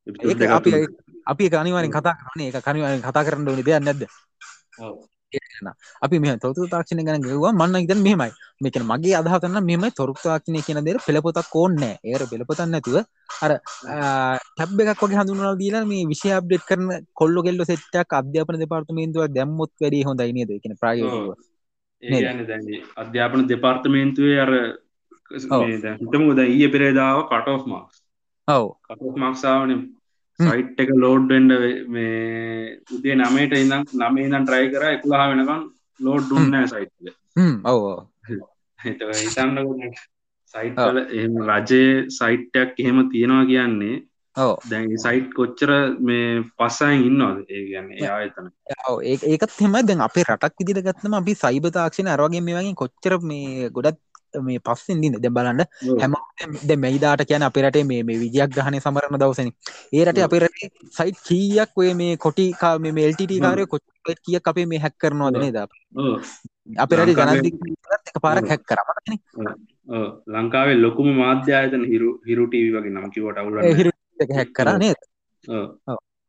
ඒක 0.07 0.51
අපි 0.53 0.71
අපි 1.27 1.51
කනිවාරෙන් 1.51 1.93
කතා 1.93 2.17
කරන 2.21 2.41
එක 2.45 2.63
කනිවාරෙන් 2.63 3.03
කතා 3.03 3.27
කරන්න 3.27 3.49
ඕනි 3.49 3.67
දෙයක් 3.67 3.83
නැද්ද 3.83 4.09
අපි 6.03 6.17
මේ 6.19 6.37
තොරතු 6.39 6.67
තාක්ෂණය 6.69 7.05
ගැන 7.05 7.23
ගවා 7.23 7.53
මන්න 7.53 7.85
ඉතන් 7.85 8.01
මෙමයි 8.01 8.31
මේකන 8.61 8.85
මගේ 8.85 9.17
අදහතන්න 9.21 9.59
මෙම 9.63 9.85
තොරතු 9.93 10.23
තාක්ෂණය 10.23 10.61
කියන 10.63 10.81
දෙර 10.85 10.99
පෙළපොතක් 11.07 11.55
ඕන්නෑ 11.55 11.97
ඒර 12.05 12.23
පෙළපොතන්න 12.27 12.71
නැතුව 12.71 12.97
අර 13.43 13.53
ටැබ් 14.53 14.81
එකක් 14.85 15.03
වගේ 15.03 15.19
හඳුනල් 15.21 15.59
දීලා 15.59 15.85
මේ 15.85 16.07
විෂය 16.13 16.31
අප්ඩේට් 16.31 16.65
කරන 16.69 16.87
කොල්ල 17.13 17.37
කෙල්ල 17.43 17.65
සෙට්ටක් 17.65 18.17
අධ්‍යාපන 18.21 18.63
දෙපාර්තමේන්තුව 18.63 19.29
දැම්මොත් 19.29 19.73
වැඩි 19.81 20.07
හොඳයි 20.09 20.33
නේද? 20.33 20.51
කියන 20.63 20.79
ප්‍රායෝගිකව. 20.81 21.31
ඒගන්න 22.03 22.47
දැන් 22.47 22.65
අධ්‍යාපන 22.97 23.47
දෙපාර්තමේන්තුවේ 23.49 24.41
අර 24.41 24.53
ඔව්. 25.51 25.63
හිතම 26.03 26.25
ද 26.35 26.41
ඊය 26.47 26.69
පෙරේදාව 26.69 27.19
කටෝ් 27.31 27.59
මක්ස් 27.65 27.97
ඔව්. 28.49 28.67
කටෝ් 28.87 29.15
මක්සාාවන 29.23 29.71
හ්ම්. 29.71 29.85
සයිට් 30.39 30.81
එක 30.85 30.91
ලෝඩ්ඩෙන්ඩ 31.05 31.53
මේ 31.95 32.11
උදේ 32.95 33.17
නමට 33.17 33.63
ඉඳම් 33.63 33.87
නම 34.01 34.19
ඉදන් 34.25 34.45
ට්‍රයි 34.45 34.73
කර 34.75 34.85
එකලා 34.91 35.29
වෙනකම් 35.31 35.63
ලෝඩ් 36.01 36.29
දුන්න 36.31 36.59
සයිට්ල 36.75 37.15
හ්ම්. 37.37 37.57
ඔව් 37.65 37.79
ඔව්. 37.93 38.01
හිතන්න 38.79 39.57
සයිට්ල 40.55 41.01
එම 41.23 41.41
රජයේ 41.51 41.95
සයිට්ටයක් 42.19 42.85
එහෙම 42.85 43.01
තියෙනවා 43.13 43.49
කියන්නේ 43.53 43.97
ඔව්. 44.37 44.53
දැන් 44.71 44.93
සයිට් 45.05 45.33
කොච්චර 45.39 45.71
මේ 46.09 46.45
පස්සයෙන් 46.59 47.05
ඉන්නවාද? 47.09 47.39
ඒ 47.49 47.63
කියන්නේ 47.71 48.11
ආයතන. 48.17 48.51
ඔව්. 48.91 49.01
ඒ 49.01 49.17
ඒකත් 49.33 49.57
හෙම 49.65 49.79
දැන් 49.89 50.05
අපේ 50.07 50.27
රටක් 50.29 50.61
විදිට 50.61 50.85
ගත්තම 50.87 51.17
අපි 51.21 51.35
සයිබ 51.45 51.69
තාක්ෂණ 51.77 52.13
අරවාගේ 52.15 52.45
මේ 52.49 52.59
වගේ 52.59 52.77
කොච්චර 52.83 53.17
මේ 53.31 53.71
ගොඩත් 53.79 54.01
මේ 54.49 54.59
පස්සෙන් 54.69 55.01
දින්න 55.03 55.19
දැ 55.25 55.33
බලන්න. 55.37 55.63
හැම 56.03 56.15
ද 56.69 56.79
මෙයිදාට 56.85 57.25
කියන 57.31 57.47
අපිරට 57.49 57.79
මේ 57.91 58.03
මේ 58.09 58.19
විජයක් 58.23 58.51
ගහනය 58.57 58.81
සමරණ 58.81 59.21
දවසන. 59.23 59.51
ඒරට. 59.93 60.19
අපිරට 60.29 60.57
සයිට් 60.99 61.23
කීයක් 61.29 61.71
ඔය 61.77 61.91
මේ 61.95 62.17
කොටිකා 62.17 62.75
මේ 62.79 62.97
මෙල්ට 62.99 63.23
කාරය. 63.45 63.67
කොච් 63.67 64.19
කියක් 64.27 64.49
අපේ 64.53 64.67
මේ 64.67 64.83
හැක් 64.85 64.97
කරනවා. 64.99 65.31
දනේ 65.35 65.53
ද 65.53 65.59
අපිරට 66.85 67.09
එක 67.09 68.19
පාරක්. 68.23 68.49
හැක් 68.53 68.63
කරමන 68.71 69.19
ඔව්. 69.89 70.07
ලංකාවේ 70.35 70.79
ලොකුම 70.85 71.09
මාධ්‍යායතන 71.23 71.85
හිරු 71.93 72.09
හිරුටීවි 72.29 72.71
වගේ 72.77 72.95
නම් 72.95 73.11
කිවට 73.15 73.39
අවුල 73.41 73.63
හිර 73.81 73.89
හැක් 74.39 74.51
කරා 74.59 74.79
නේද? 74.79 74.99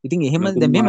ඉතින් 0.04 0.26
එහෙම 0.30 0.43
ලොකුම 0.48 0.60
දැ 0.62 0.70
මෙම 0.76 0.88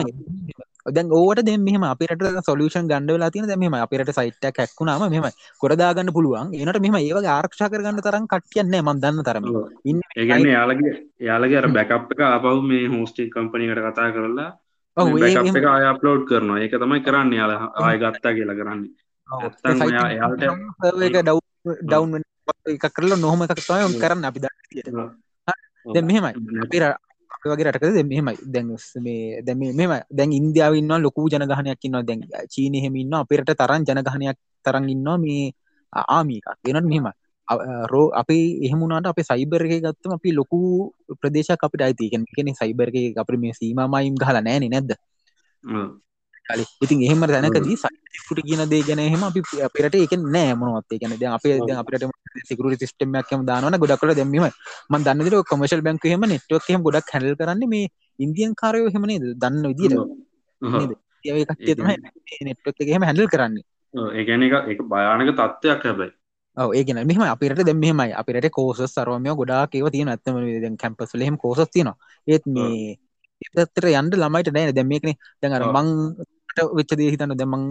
දැන් 0.94 1.08
ඕට 1.12 1.40
දෙ 1.40 1.56
මෙම 1.56 1.84
අපිට 1.84 2.22
සොලූෂන් 2.46 2.88
ගණඩ 2.90 3.10
වෙලා 3.10 3.28
තින 3.28 3.46
දැම 3.46 3.74
අපිට 3.74 4.10
සයිට්ක් 4.10 4.58
හැක්ුණාම 4.58 5.10
මෙම 5.10 5.26
කොරදාගන්න 5.58 6.12
පුළුවන්. 6.12 6.54
ඒනට 6.54 6.80
මෙම 6.80 6.96
ඒව 6.96 7.16
ආරක්ෂා 7.24 7.68
කරගන්න 7.68 8.00
තරම් 8.00 8.26
කට්ියන්නේ 8.26 8.80
මන් 8.80 9.00
දන්න 9.00 9.22
තරම. 9.22 9.44
ඉන්න 9.84 10.00
ඒගන්න 10.16 10.48
යාලගේ 10.48 10.94
යාලගේ 11.20 11.56
අර 11.56 11.66
බැකප් 11.66 12.12
එක 12.12 12.20
ආපව් 12.20 12.62
මේ 12.62 12.86
හෝස්ටික් 12.86 13.34
කම්පනිකට 13.34 13.78
කතා 13.78 14.10
කරලා 14.10 14.50
එක 15.58 15.64
අය 15.64 15.84
අප්ලෝඩ් 15.84 16.28
කරනවා. 16.28 16.58
ඒක 16.58 16.74
තමයි 16.74 17.00
කරන්න 17.00 17.32
යාල. 17.32 17.50
ආය 17.50 17.98
ගත්තා 17.98 18.32
කියලා 18.32 18.54
කරන්නේ. 18.54 18.90
එක 21.06 21.16
ඩව් 21.24 21.38
ඩවන්් 21.82 22.22
එක 22.66 22.86
කරලා 22.86 23.16
නොහම 23.16 23.42
එකක් 23.44 23.52
තමයි. 23.52 24.00
කරන්න 24.00 24.24
අපි. 24.24 24.38
දැන් 25.94 26.06
මෙහෙමයි. 26.06 26.32
අපි 26.60 26.78
ර- 26.80 26.98
අපි 27.38 27.48
වගේ 27.48 27.64
රටකද 27.64 27.94
දැන් 27.94 28.06
මෙහෙමයි. 28.06 28.34
දැන් 28.46 28.74
ස්- 28.74 28.96
මේ 29.00 29.42
දැන් 29.42 29.58
මේ- 29.58 29.74
මෙහෙම 29.74 30.00
දැන් 30.10 30.32
ඉන්දියාව 30.32 30.74
ඉන්නවා 30.74 30.98
ලොකු 30.98 31.28
ජනගහනයක් 31.28 31.78
ඉන්නවා. 31.84 32.02
දැන් 32.02 32.20
චීන 32.46 32.74
එහෙම 32.74 32.96
ඉන්නවා 32.96 33.20
අපේ 33.20 33.36
රට 33.36 33.50
තරම් 33.50 33.84
ජනගහනයක් 33.88 34.36
තරම් 34.64 34.88
ඉන්නවා 34.88 35.16
මේ 35.16 35.52
ආ- 35.92 36.18
ආමි 36.18 36.36
එකක්. 36.36 36.58
එනට 36.68 36.84
මෙහෙමයි. 36.84 37.10
අ- 37.48 37.54
අ, 37.54 37.86
රෝ 37.86 38.06
අපි 38.06 38.64
එහෙමුණට 38.64 39.06
අප 39.06 39.20
සයිබර් 39.20 39.66
එක 39.66 39.82
ගත්තම 39.82 40.10
අපි 40.10 40.30
ලොකු 40.30 40.92
ප්‍රදේශක් 41.22 41.64
අපිට 41.64 41.82
අයිති. 41.82 42.08
කෙන 42.08 42.46
සයිබර් 42.46 42.88
එක 42.94 43.18
අප 43.18 43.30
මේ 43.30 43.52
සීමමයිම් 43.52 44.14
ගහලා 44.14 44.40
නෑන 44.40 44.70
නැද්ද? 44.70 44.92
ඔව්. 45.64 46.07
කල. 46.48 46.60
ඉතින් 46.84 47.02
එහෙම 47.06 47.24
තැනකදී 47.30 47.76
සයිට 47.82 48.40
කියන 48.48 48.62
දේ 48.72 48.82
ගැන 48.88 49.00
එහෙම 49.04 49.22
අපි 49.28 49.40
අපිරට 49.68 49.96
එක 49.96 50.14
නෑ 50.26 50.54
මොනවත්. 50.60 50.92
ගැන 51.02 51.14
ද 51.20 51.24
අපේ 51.36 51.54
ඔව්. 51.58 51.66
දැන් 51.68 51.80
අපිට 51.82 52.04
සිකරු 52.48 52.74
සිස්ටමයක්ම 52.74 53.44
දානන 53.50 53.78
ගොඩක්ල 53.82 54.14
දැමීම 54.20 54.46
මන් 54.90 55.04
දන්නදර 55.06 55.42
කොමශල් 55.50 55.82
බැංක 55.86 56.06
හෙම 56.12 56.28
නෙට්වක් 56.34 56.68
හෙම 56.70 56.82
ගොඩක් 56.82 57.12
හැල් 57.14 57.34
කරන්න 57.40 57.64
මේ 57.74 57.88
ඉන්දියන් 58.18 58.54
කාරයෝ 58.60 58.92
හෙමනේ 58.94 59.18
දන්න 59.42 59.64
විදිට 59.72 59.98
ඔව්. 59.98 60.08
නේද? 60.62 60.94
ඒ 61.24 61.44
කට්ටිය 61.44 61.74
තමයි 61.74 62.46
නෙට්වර්ක් 62.48 62.80
එක 62.82 62.88
එහෙම 62.92 63.08
හැන්ඩල් 63.08 63.28
කරන්නේ. 63.34 63.66
ඒගැන 63.94 64.46
එක 64.46 64.54
එක 64.74 64.80
භයානක 64.92 65.34
තත්ත්වයක් 65.40 65.84
හැබැයි. 65.88 66.14
ඔව. 66.56 66.70
ඒගෙන 66.74 67.02
මෙහම 67.10 67.26
අපිට 67.34 67.60
දැ 67.64 67.76
මෙහමයි. 67.84 68.14
අපිට 68.20 68.48
කෝස 68.52 68.80
සරමය 68.94 69.36
ගොඩා 69.40 69.66
ඒව 69.72 69.90
තියෙන 69.90 70.14
ඇත්තම 70.14 70.40
කැම්පස් 70.82 71.14
ලහෙම 71.14 71.36
කෝසස් 71.44 71.70
තියනවා. 71.74 71.96
ඒත් 72.26 72.46
මේ 72.46 72.96
ඒතර 73.56 73.86
යන්ට 73.92 74.18
ළමයිට 74.18 74.50
නෑ 74.54 74.74
දැම්මේකන 74.78 75.14
දැඟර 75.42 75.64
මං 75.74 75.88
වෙච්ච 76.78 76.94
දේ 76.96 77.10
හිතන්න. 77.10 77.34
දෙමං 77.34 77.64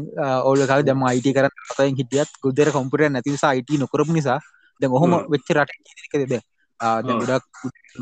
ඕල 0.44 0.60
කාල 0.66 0.84
දෙම 0.84 1.04
අයිට 1.04 1.30
කර 1.30 1.50
තයි 1.72 1.94
හිටියත් 1.94 2.30
ගුදර 2.44 2.72
කොම්පිට 2.72 3.12
නැතිසා 3.12 3.52
අයිට 3.54 3.74
නොකරපු 3.78 4.14
නිසා 4.14 4.40
දැ 4.82 4.90
ඔහොම 4.90 5.18
වෙච්ච 5.30 5.50
රට 5.56 6.24
දෙද 6.24 6.34
ගොඩක් 7.22 7.46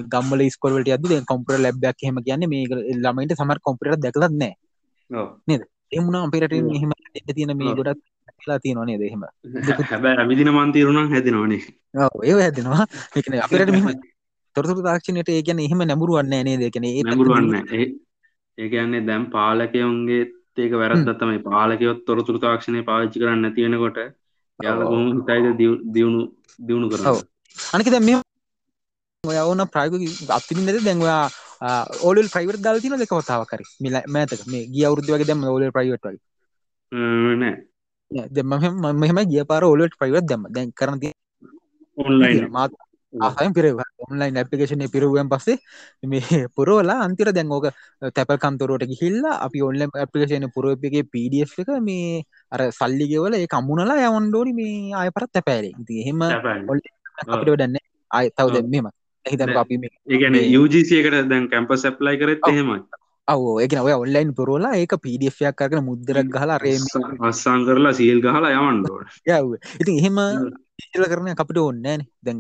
ගම්මල 0.08 0.42
ස්කොල්ට 0.50 0.90
අද 0.90 1.08
කොම්පර 1.26 1.60
ලැබ්යක් 1.60 2.04
හෙම 2.04 2.20
කියන්න 2.22 2.50
මේ 2.50 2.66
ළමයිට 2.96 3.38
සමර 3.38 3.60
කොම්පිට 3.62 4.02
දැකලත් 4.02 4.34
නෑ. 4.34 4.54
නේද? 5.48 5.64
එමුණ 5.92 6.16
අපිරට 6.18 6.54
මෙහම 6.64 6.92
තියෙන 7.30 7.58
මේ 7.58 7.74
ගොඩක් 7.74 8.02
ලා 8.48 8.60
තියෙනවානේ 8.60 8.98
දෙහෙම 8.98 9.24
හැබැ 9.92 10.16
ඇවිදින 10.18 10.52
මන්තීරුණම් 10.52 11.12
හැතිනවානේ 11.12 11.62
ඒ 12.24 12.36
හැදෙනවා 12.36 12.86
අපිරට 13.44 13.72
මෙම 13.72 13.88
තොරතුර 14.56 14.82
තාක්ෂණයට 14.84 15.30
ඒ 15.30 15.42
ගැන 15.42 15.60
එහෙම 15.60 15.84
නැමුරුවන්න 15.84 16.36
නේ 16.44 16.58
දෙකන 16.58 16.88
ඒ 16.90 17.04
නැමුරුවන්න 17.04 17.70
ඒ 17.72 18.70
කියන්නේ 18.70 19.06
දැම් 19.08 19.30
පාලකයොන්ගේ 19.32 20.24
ඒක 20.58 20.74
වැරද්ද 20.74 21.10
තමයි. 21.20 21.40
පාලකයොත් 21.44 22.00
තොරතුර 22.08 22.38
තාක්ෂණය 22.40 22.82
පාච්චි 22.90 23.22
කරන්න 23.22 23.56
තියෙනකොට 23.56 23.98
යාල 24.60 24.82
ගොම 24.86 25.04
හිතයිද 25.10 25.46
දියුණු 25.94 26.22
දියුණු 26.60 26.88
කර 26.92 27.02
අනක 27.74 27.88
දැ 27.88 28.02
මෙ 28.02 28.14
ඔය 29.24 29.40
ඕන 29.42 29.62
ප්‍රයග 29.74 29.94
අත්තිමින්නද 30.38 30.80
දැන්වා 30.80 31.24
ඕල් 32.02 32.18
ප්‍රයිවර් 32.30 32.58
දල් 32.60 32.82
තින 32.82 32.98
දෙක 32.98 33.14
වතාවකර 33.14 33.62
මිල 33.80 33.96
මෑතක. 34.08 34.42
මේ 34.48 34.68
ගිය 34.74 34.86
අවුද්ධ 34.86 35.12
වගේ 35.12 35.30
දැම 35.30 35.44
ඕල 35.46 35.66
ප්‍රයිවට් 35.72 36.06
වගේ. 36.06 36.22
නෑ. 37.36 37.56
දෙම 38.30 38.50
මෙහම 38.96 39.20
ගිය 39.26 39.44
පාර 39.50 39.64
ඔලට 39.66 39.98
ප්‍රයිවට් 40.00 40.28
දැම 40.30 40.44
දැන් 40.50 40.72
කරන 40.74 41.00
ඔන්ලයින් 41.98 42.50
මාත් 42.52 42.72
ආසයම් 43.20 43.54
පිරව 43.54 43.80
ඔන්ලයින් 44.06 44.38
ඇපිකේෂන 44.38 44.84
පිරුවෙන් 44.92 45.30
පස්සේ 45.30 45.58
මේ 46.06 46.42
පුරෝලා 46.56 46.98
අන්තිර 47.06 47.32
දැන්ෝක 47.32 47.68
තැපල් 48.12 48.38
කන්තුරට 48.38 48.86
ගිහිල්ලා 48.86 49.36
අපි 49.46 49.62
ඔන්ලම් 49.62 49.96
ඇපිකේෂන 49.96 50.48
පුරෝපගේ 50.50 51.06
පඩF 51.06 51.56
එක 51.60 51.72
මේ 51.82 52.24
අර 52.52 52.62
සල්ලිගෙවල 52.72 53.40
ඒ 53.40 53.48
කම්මුණලා 53.48 54.10
යවන්ඩෝනි 54.10 54.54
මේ 54.54 54.94
අය 54.96 55.10
පරත් 55.12 55.32
තැපෑරේ 55.32 55.74
ඉති 55.76 56.02
එහෙම 56.04 56.22
ඩන්න 57.46 57.80
අය 58.12 58.30
තව 58.32 58.48
දැම්මම 58.52 58.92
හිතන 59.26 59.58
අපි 59.58 59.80
ඒගැන 60.08 60.38
යුජසියකට 60.48 61.18
දැන් 61.26 61.50
කැම්පස් 61.50 61.86
ඇප්ලයි 61.86 62.18
කරත් 62.18 62.52
එහෙමයි. 62.52 62.84
අව 63.28 63.42
ඒක 63.62 63.74
ඔය 63.80 63.94
ඔන්ලයින් 63.96 64.36
පුරෝලා 64.38 64.76
ඒක 64.76 64.94
පඩFයක් 64.98 65.56
කරන 65.62 65.82
මුද්දරක් 65.86 66.30
ගහලා 66.30 66.60
රේම 66.62 66.84
අස්සං 67.22 67.66
කරලා 67.66 67.94
සීල් 67.94 68.22
ගහලා 68.22 68.52
යවන්ඩෝට 68.52 69.18
යව 69.30 69.58
ඉතින් 69.82 69.96
එහෙම 69.96 70.20
ඉල 70.96 71.06
කරන 71.06 71.32
අපිට 71.34 71.60
ඕන්න 71.60 71.84
දැන් 71.84 72.40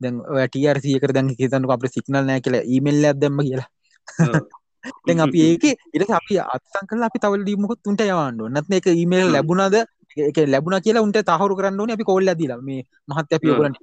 දැන් 0.00 0.16
ටරසියක 0.48 1.06
දැන් 1.08 1.30
හිතන්න 1.32 1.70
අප 1.70 1.86
සික්නල් 1.88 2.22
නෑ 2.22 2.42
කියලා 2.44 2.64
ඊමල්ල 2.66 3.04
ඇදම්ම 3.04 3.40
කියලා. 3.46 3.68
දැන් 5.06 5.24
අපි 5.26 5.38
ඒක 5.48 5.64
ඉට 5.94 6.10
අපි 6.10 6.38
අත්සං 6.46 6.86
කල 6.90 7.08
අපි 7.08 7.22
තවල 7.24 7.44
දීමකුත් 7.48 7.80
තුන්ට 7.84 8.02
යවන්නු 8.04 8.50
නත්න 8.50 8.78
එක 8.78 8.88
ඊමේල් 8.92 9.30
ලැබුණාද? 9.30 9.76
එක 10.22 10.38
ලැබුණ 10.46 10.78
කියලා 10.84 11.04
උන්ට 11.06 11.20
තහරු 11.22 11.54
කරන්න 11.58 11.94
අපි 11.96 12.04
කොල්ල 12.04 12.32
දීලා. 12.34 12.60
මේ 12.60 12.82
මහත් 13.08 13.38
අපි 13.38 13.52
ඔගලන් 13.54 13.74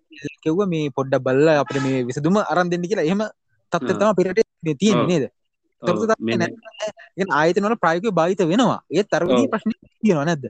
කෙව්ව 0.43 0.59
මේ 0.67 0.91
පොඩ්ඩ 0.91 1.23
බල්ල 1.25 1.47
අපට 1.55 1.81
මේ 1.81 2.05
විසදුම 2.05 2.39
අරන් 2.43 2.71
දෙන්න 2.71 2.87
කියලා. 2.91 3.07
එහෙම 3.07 3.25
තත්තතම 3.71 4.15
පිරට 4.17 4.39
තියෙන 4.77 5.07
නේද? 5.07 5.25
ආයතනවල 7.33 7.75
ප්‍රයක 7.77 8.07
භාවිත 8.11 8.41
වෙනවා. 8.43 8.79
ඒ 8.91 9.03
තරවදී 9.05 9.51
ප්‍රශ්න 9.51 9.75
තියෙනවා 10.01 10.25
නැද්ද 10.25 10.45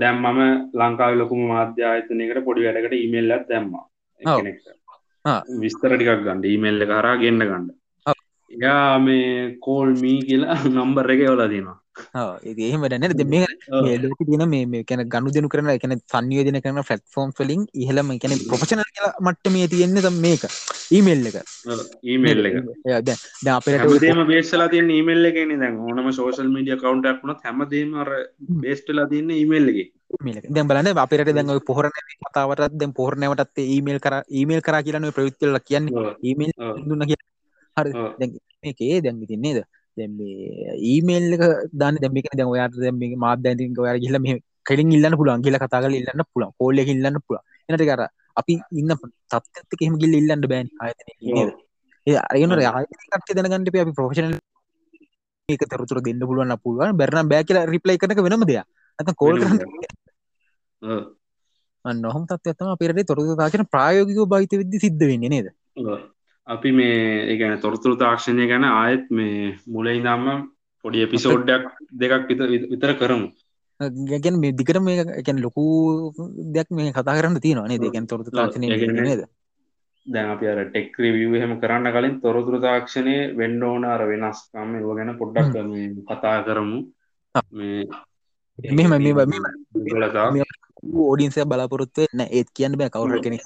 දැම් 0.00 0.16
මම 0.24 0.40
ලංකාව 0.74 1.12
ලොකුම 1.14 1.40
මාධ්‍ය 1.48 1.82
ආයතනයකට 1.84 2.44
පොඩි 2.44 2.66
වැඩකට 2.66 2.94
ඉමල්ලත් 2.98 3.44
දැම්මා. 3.48 3.84
විස්තර 5.60 5.92
ටිකක් 5.94 6.22
ගන්න. 6.24 6.44
ඊමල්ල 6.44 6.86
කරා 6.86 7.16
ගන්න 7.16 7.48
ගන්න. 7.50 7.66
එයා 8.50 8.98
මේ 8.98 9.56
කෝල් 9.60 9.90
මී 10.02 10.20
කියලා 10.20 10.58
නම්බර් 10.74 11.10
එක 11.10 11.22
ඔලා 11.30 11.48
තිනවා 11.48 11.78
ඒහෙම 12.50 12.84
දැන 12.92 13.06
දෙ 13.20 13.24
මේ 13.32 13.96
ලෝක 14.02 14.20
තින 14.30 14.44
මේ 14.52 14.82
කැන 14.88 15.02
ගණු 15.14 15.32
දෙනු 15.36 15.48
කරන 15.52 15.70
එකන 15.74 15.94
සංයෝජන 16.12 16.58
කරන 16.64 16.80
ෆලට් 16.88 17.04
ෆෝම් 17.14 17.32
වලින් 17.38 17.62
ඉහලම 17.84 18.12
කැන 18.22 18.34
ප්‍රපෂන 18.48 18.82
කියලා 18.88 19.12
මට්ට 19.26 19.52
මේ 19.56 19.68
තියෙන්නේ 19.74 20.04
තම් 20.06 20.18
මේක. 20.26 20.42
ඊමේල් 20.96 21.28
එක. 21.30 21.36
ඊමේල් 22.12 22.48
එක. 22.48 22.56
ද 23.44 23.48
අපට 23.56 24.00
දේම 24.06 24.22
බේස්ලා 24.32 24.68
තියන 24.74 24.90
ඊමේල් 24.98 25.30
එකන 25.30 25.54
දැන්. 25.62 25.78
ඕනම 25.86 26.10
සෝශල් 26.18 26.50
මීඩිය 26.56 26.80
කවන්ටක් 26.82 27.22
වුණත් 27.22 27.46
හැමදේම 27.46 27.94
බේස්ටලා 28.64 29.08
තියන්න 29.12 29.30
ඊමේල් 29.38 29.70
එක. 29.72 29.92
දැන් 30.56 30.68
බලන්න 30.70 31.00
අපිට 31.04 31.32
දැන් 31.38 31.54
ඔය 31.54 31.62
පොහරන 31.70 31.96
කතාවටත් 32.26 32.78
දැන් 32.82 32.92
පොහරනයටත් 33.00 33.64
ඊමේල් 33.66 33.98
කර 34.04 34.20
ඊමේල් 34.40 34.62
කර 34.66 34.82
කියලන 34.86 35.10
ප්‍රයුත්තල 35.18 35.58
කියන්නේ. 35.70 36.14
ඊමේල් 36.28 36.52
දුන්න 36.88 37.08
කිය 37.10 37.20
හරි. 37.76 37.90
මේකේ 38.62 39.00
දැන් 39.04 39.18
තින්නේද 39.32 39.58
දැ 39.98 40.08
ඊමේල් 40.90 41.26
එක 41.36 41.44
දන්න 41.72 42.00
දැමික 42.04 42.28
දැ 42.32 42.48
ඔයාට 42.52 42.78
දැම 42.84 43.00
මාධ්‍යන්තික 43.24 43.80
ඔයා 43.84 43.96
ගිල්ල 44.04 44.18
මේ 44.24 44.38
කෙලින් 44.64 44.94
ඉල්ලන්න 44.96 45.18
පුළුවන් 45.20 45.44
කියල 45.44 45.58
කතා 45.58 45.82
කල 45.84 45.98
ඉල්ලන්න 46.00 46.24
පුළන් 46.32 46.54
කෝල්ල 46.58 46.82
ඉල්ලන්න 46.84 47.18
පුළ 47.26 47.40
එනට 47.68 47.86
කර 47.90 48.02
අපි 48.40 48.54
ඉන්න 48.80 48.94
තත්ක 49.30 49.80
එහෙම 49.82 49.96
ගිල්ල 50.02 50.18
ඉල්ලන්න 50.20 50.48
බෑන් 50.52 50.70
ආයතන 50.80 51.08
ඒ 52.06 52.16
අයන 52.32 52.56
ආයකට 52.70 53.36
දැනගන්නට 53.36 53.74
අපි 53.74 53.92
ප්‍රෝෂණ 53.92 54.34
ඒක 55.48 55.62
තරුතුර 55.66 56.00
දෙන්න 56.00 56.20
පුළුවන් 56.20 56.56
පුළුවන්. 56.58 56.96
බැරන 56.96 57.28
බෑ 57.28 57.44
කියලා 57.44 57.66
රිප්ලයි 57.66 57.98
කරක 57.98 58.20
වෙනම 58.26 58.44
දෙයක්. 58.44 58.66
ඇත 58.98 59.10
කෝල් 59.14 59.36
නොහම 61.84 62.22
තත්වත්තම 62.26 62.68
අපිරට 62.68 63.06
තොරතු 63.06 63.36
තාචන 63.36 63.64
ප්‍රායෝගික 63.66 64.20
භහිත 64.26 64.52
විද්දි 64.60 64.78
සිද්ධ 64.78 65.04
වෙන්නේ 65.10 65.30
නේද 65.30 65.48
අපි 66.48 66.70
මේ 66.72 67.00
ඒගැන 67.30 67.60
තොරතුරු 67.60 67.96
තාක්ෂණය 67.96 68.46
ගැන 68.50 68.64
ආයත් 68.66 69.04
මේ 69.10 69.56
මුලයි 69.66 70.00
දම්ම 70.00 70.38
පොඩි 70.84 71.04
එපිසෝඩ්ඩක් 71.06 71.64
දෙකක් 72.00 72.30
විතර 72.70 72.92
කරමු. 73.00 73.28
ගැගැන් 74.10 74.38
මේ 74.40 74.52
දිකට 74.52 74.80
මේ 74.80 75.04
එකැන 75.20 75.42
ලොකු 75.42 75.64
දෙයක් 76.54 76.70
මේ 76.70 76.92
කතා 76.92 77.16
කරන්න 77.18 77.40
තියෙනවානේ 77.40 77.78
දෙකැන් 77.78 78.06
තොරතු 78.06 78.30
තාක්ෂණය 78.30 78.66
නේද? 79.00 79.22
දැන් 80.06 80.30
අපි 80.30 80.44
අර 80.46 80.60
ටෙක් 80.66 80.98
රිවිය් 80.98 81.36
එහෙම 81.36 81.54
කරන්න 81.60 81.92
කලින් 81.94 82.20
තොරතුරු 82.20 82.58
තාක්ෂණය 82.60 83.16
වෙන්න 83.36 83.62
ඕන 83.62 83.84
අර 83.86 84.02
වෙනස්කම් 84.06 84.70
ඒව 84.74 84.90
ගැන 84.96 85.18
පොඩ්ඩක් 85.18 85.56
කතා 86.08 86.36
කරමු. 86.44 86.78
මෙම 88.58 88.90
මේ 89.02 89.14
ඕඩින්සය 91.02 91.44
බලාපොරොත්ව 91.44 92.04
එන්න 92.04 92.22
ඒත් 92.28 92.48
කියන්න 92.56 92.78
බෑ 92.78 92.90
කවුර 92.90 93.20
කෙනෙ 93.20 93.38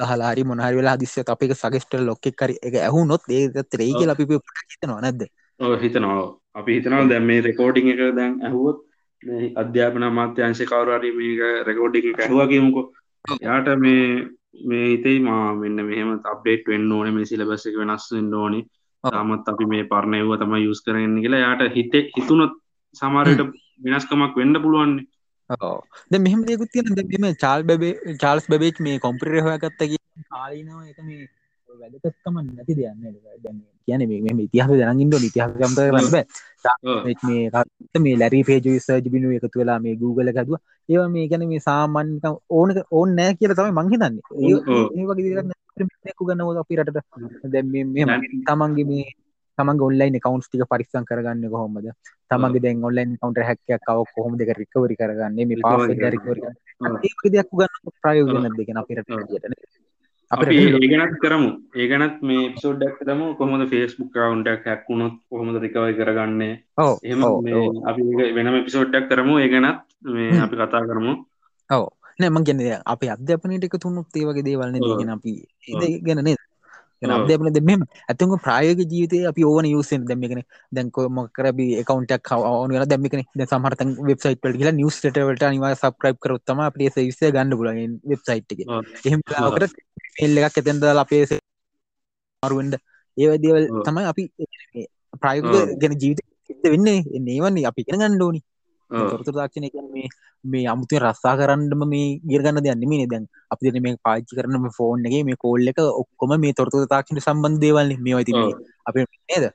ගහලාරි 0.00 0.44
මොනහරි 0.44 0.76
වෙලා 0.76 0.96
දිස්ස 0.96 1.18
අපික 1.26 1.54
සගෙස්ට 1.54 1.94
ලොක්කෙ 2.00 2.30
කර 2.32 2.50
එක 2.62 2.74
ඇහුනොත් 2.80 3.22
ඒත් 3.30 3.74
රේ 3.74 3.92
කියල 3.92 4.10
අපි 4.10 4.26
හිතනවා 4.26 5.00
නැද්ද? 5.00 5.22
හිතනවා. 5.80 6.26
අපි 6.54 6.76
හිතනවා 6.76 7.08
දැම් 7.08 7.24
මේ 7.24 7.40
රෙකෝඩිං 7.40 7.92
එක 7.94 8.00
දැන් 8.16 8.34
ඇහුවොත් 8.42 8.78
අධ්‍යාපන 9.56 10.08
මාත්‍යංශ 10.12 10.64
කවරරි 10.64 11.10
මේක 11.12 11.40
රෙකෝඩිං 11.66 12.08
ඇහවාගේමුකෝ 12.16 12.86
යාට 13.40 13.68
මේ 13.78 14.04
මේ 14.64 14.86
හිතයි 14.86 15.18
මා 15.20 15.54
මෙන්න 15.54 15.86
මෙහම 15.86 16.10
අප්ඩේට් 16.24 16.66
වෙන්න 16.66 16.92
ඕන 16.92 17.14
මේ 17.14 17.26
සිලබස් 17.26 17.66
එක 17.66 17.76
වෙනස් 17.76 18.10
වෙන්න 18.12 18.34
ඕනි. 18.34 18.60
තාමත් 19.04 19.48
අපි 19.48 19.64
මේ 19.66 19.84
පරණයව 19.84 20.30
තම 20.38 20.54
යුස් 20.58 20.80
කරන්න 20.82 21.20
කියලා 21.22 21.44
යාට 21.44 21.62
හිතේ 21.76 22.02
හිතුනොත් 22.16 22.54
සමාරයට 22.96 23.42
වෙනස්කමක් 23.84 24.34
වෙන්න 24.36 24.62
පුළුවන්නේ 24.62 25.06
ද 26.10 26.18
මෙහම 26.18 26.44
දෙකුත් 26.44 26.70
තියෙන 26.72 26.94
දෙම 26.94 27.26
චාල් 27.36 27.62
බැබේ 27.62 28.16
චාල්ස් 28.16 28.46
බැබේච් 28.48 28.80
මේ 28.80 28.98
කොම්පිටර 28.98 29.40
හොයගත්ත 29.40 29.82
කාලීනාව 30.28 30.80
එක 30.84 31.00
මේ 31.02 31.26
වැදකත්කම 31.68 32.36
නැති 32.38 32.74
දෙයන්න 32.74 33.60
කියන 33.86 34.02
මේ 34.08 34.46
ඉතිහස 34.46 34.72
දැනගින්ට 34.72 35.16
ඉතිහසම්ත 35.20 35.78
රන්න 35.84 36.08
මේ 37.26 37.44
මේ 38.00 38.16
ලැරි 38.16 38.40
පේජ 38.42 38.66
සර්ජ 38.78 39.06
බිනු 39.14 39.32
එකතු 39.38 39.62
වෙලා 39.62 39.78
මේ 39.78 39.94
Google 39.96 40.32
හැදුව. 40.32 40.58
ඒව 40.88 41.02
මේ 41.14 41.28
ගැන 41.30 41.46
මේ 41.52 41.60
සාමන් 41.60 42.10
ඕන 42.50 42.74
ඕන 42.92 43.16
නෑ 43.16 43.38
කියල 43.38 43.54
තමයි 43.54 43.76
මංහිතන්නේ 43.78 44.22
ඒ 44.96 45.06
වගේ 45.06 45.32
ගන්න 46.28 46.60
අපි 46.62 46.80
රටට. 46.80 47.06
දැ 47.46 47.62
තමන්ගේ 48.48 48.88
මේ 48.92 49.06
තමන් 49.58 49.82
ඔන්ලයින් 49.88 50.20
කවන්ස් 50.24 50.48
ටික 50.48 50.64
පරිස්සන් 50.70 51.08
කරගන්න 51.10 51.50
කොහොමද? 51.50 51.90
තමන්ගේ 52.30 52.62
දැන් 52.64 52.84
ඔන්ලයින් 52.84 53.18
කවන්ට 53.18 53.48
හැක්කයක් 53.48 53.84
කව 53.86 54.06
කොහොම 54.14 54.38
දෙක 54.38 54.54
රිකවරි 54.60 54.96
කරගන්න? 55.00 55.36
මේ 55.44 55.60
පා 55.62 55.76
රිකවරි 55.86 56.40
දෙයක් 57.28 57.52
ගන්න 57.52 57.94
ප්‍රයෝජන 58.02 58.56
දෙගෙන 58.56 58.82
අපිට 58.82 59.04
අපි 60.30 60.56
ඒගනත් 60.60 61.18
කරමු. 61.22 61.50
ඒගනත් 61.74 62.22
මේ 62.22 62.48
පිසෝඩ්ඩක් 62.54 62.98
තම 63.00 63.22
කොහොමද 63.38 63.68
ෆේස්බුක් 63.70 64.10
කවුන්ටක් 64.14 64.66
හැක්වුණොත් 64.66 65.14
කොහොමද 65.30 65.60
රිකවයි 65.64 65.98
කරගන්නේ? 65.98 66.54
එම 67.04 67.24
අපි 67.90 68.02
වෙනම 68.36 68.58
පිසෝඩ්ඩක් 68.66 69.08
කරමු. 69.10 69.38
ඒගනත් 69.38 69.78
මේ 70.14 70.42
අපි 70.46 70.56
කතා 70.56 70.88
කරමු. 70.90 71.14
ඔව. 71.70 71.86
නෑම 72.18 72.42
ගැන 72.42 72.60
අප 72.84 73.02
අධ්‍යාපනයට 73.06 73.64
එක 73.64 73.78
තුන්නුත් 73.78 74.16
ඒ 74.16 74.26
වගේ 74.28 74.46
දේවල්න 74.46 74.76
දගෙන 74.76 75.14
අපි 75.14 75.32
ගැන 76.06 76.20
නේද 76.26 76.37
අධ්‍යාපන 77.02 77.50
දෙම 77.54 77.82
ඇතුක 78.08 78.32
ප්‍රායෝග 78.42 78.80
ජීවිතය 78.82 79.18
අපි 79.26 79.42
ඕන 79.44 79.66
යුසෙන් 79.66 80.04
දැම්මිකෙන 80.04 80.42
දැන්කො 80.72 81.08
මොකරබි 81.08 81.66
එකකවන්ටක් 81.80 82.30
ඕන 82.32 82.74
දැමිකන 82.88 83.22
සමහත 83.46 83.82
වෙබ්සයිට 84.08 84.40
පට 84.42 84.74
නිවස් 84.74 85.00
ටවට 85.00 85.50
නිවා 85.50 85.74
සප්‍රයිප් 85.74 86.18
කරොත්තම 86.18 86.60
අපේ 86.60 86.90
විස 86.98 87.20
ගන්න 87.26 87.56
පුල 87.56 87.70
වෙබ්සයිට් 88.04 88.52
එක. 88.52 88.60
එහම 89.04 89.20
කට 89.22 89.72
එල්ල 90.18 90.38
එකක් 90.38 90.58
ඇතැන්ද 90.58 90.84
අපේ 91.04 91.24
මාරුවෙන්ඩ 92.42 92.74
ඒවදවල් 93.16 93.64
තමයි 93.86 94.06
අපි 94.12 94.24
ප්‍රයෝග 95.22 95.74
ගැන 95.80 95.98
ජීවිත 96.02 96.20
වෙන්නේ. 96.64 96.98
ඒවන්නේ 97.30 97.68
අපි 97.70 97.86
කෙන 97.86 98.00
ගණ්ඩෝනි 98.00 98.40
තොරතුර 98.90 99.34
තාක්ෂණය 99.34 99.68
මේ 99.92 100.08
මේ 100.44 100.66
අමුතු 100.66 100.98
රස්සා 100.98 101.36
කරන්නම 101.36 101.86
මේ 101.86 102.20
ගිරගන්න 102.24 102.64
දෙයන්න 102.64 102.88
මේ 102.88 103.06
දැන් 103.06 103.28
අපි 103.50 103.68
දෙන 103.68 103.82
මේ 103.82 103.96
පාච්චි 104.02 104.36
කරන 104.36 104.70
ෆෝන් 104.72 105.04
එක 105.06 105.24
මේ 105.24 105.36
කෝල් 105.36 105.68
එක 105.68 105.78
ඔක්කොම 105.84 106.40
මේ 106.40 106.52
තොරතුර 106.52 106.86
තාක්ෂණ 106.86 107.20
සම්බන්ධ 107.20 107.60
දේවල්ල 107.60 107.96
මේ 108.00 108.14
ඇති 108.14 108.32
අප 108.86 108.94
නේද? 108.96 109.52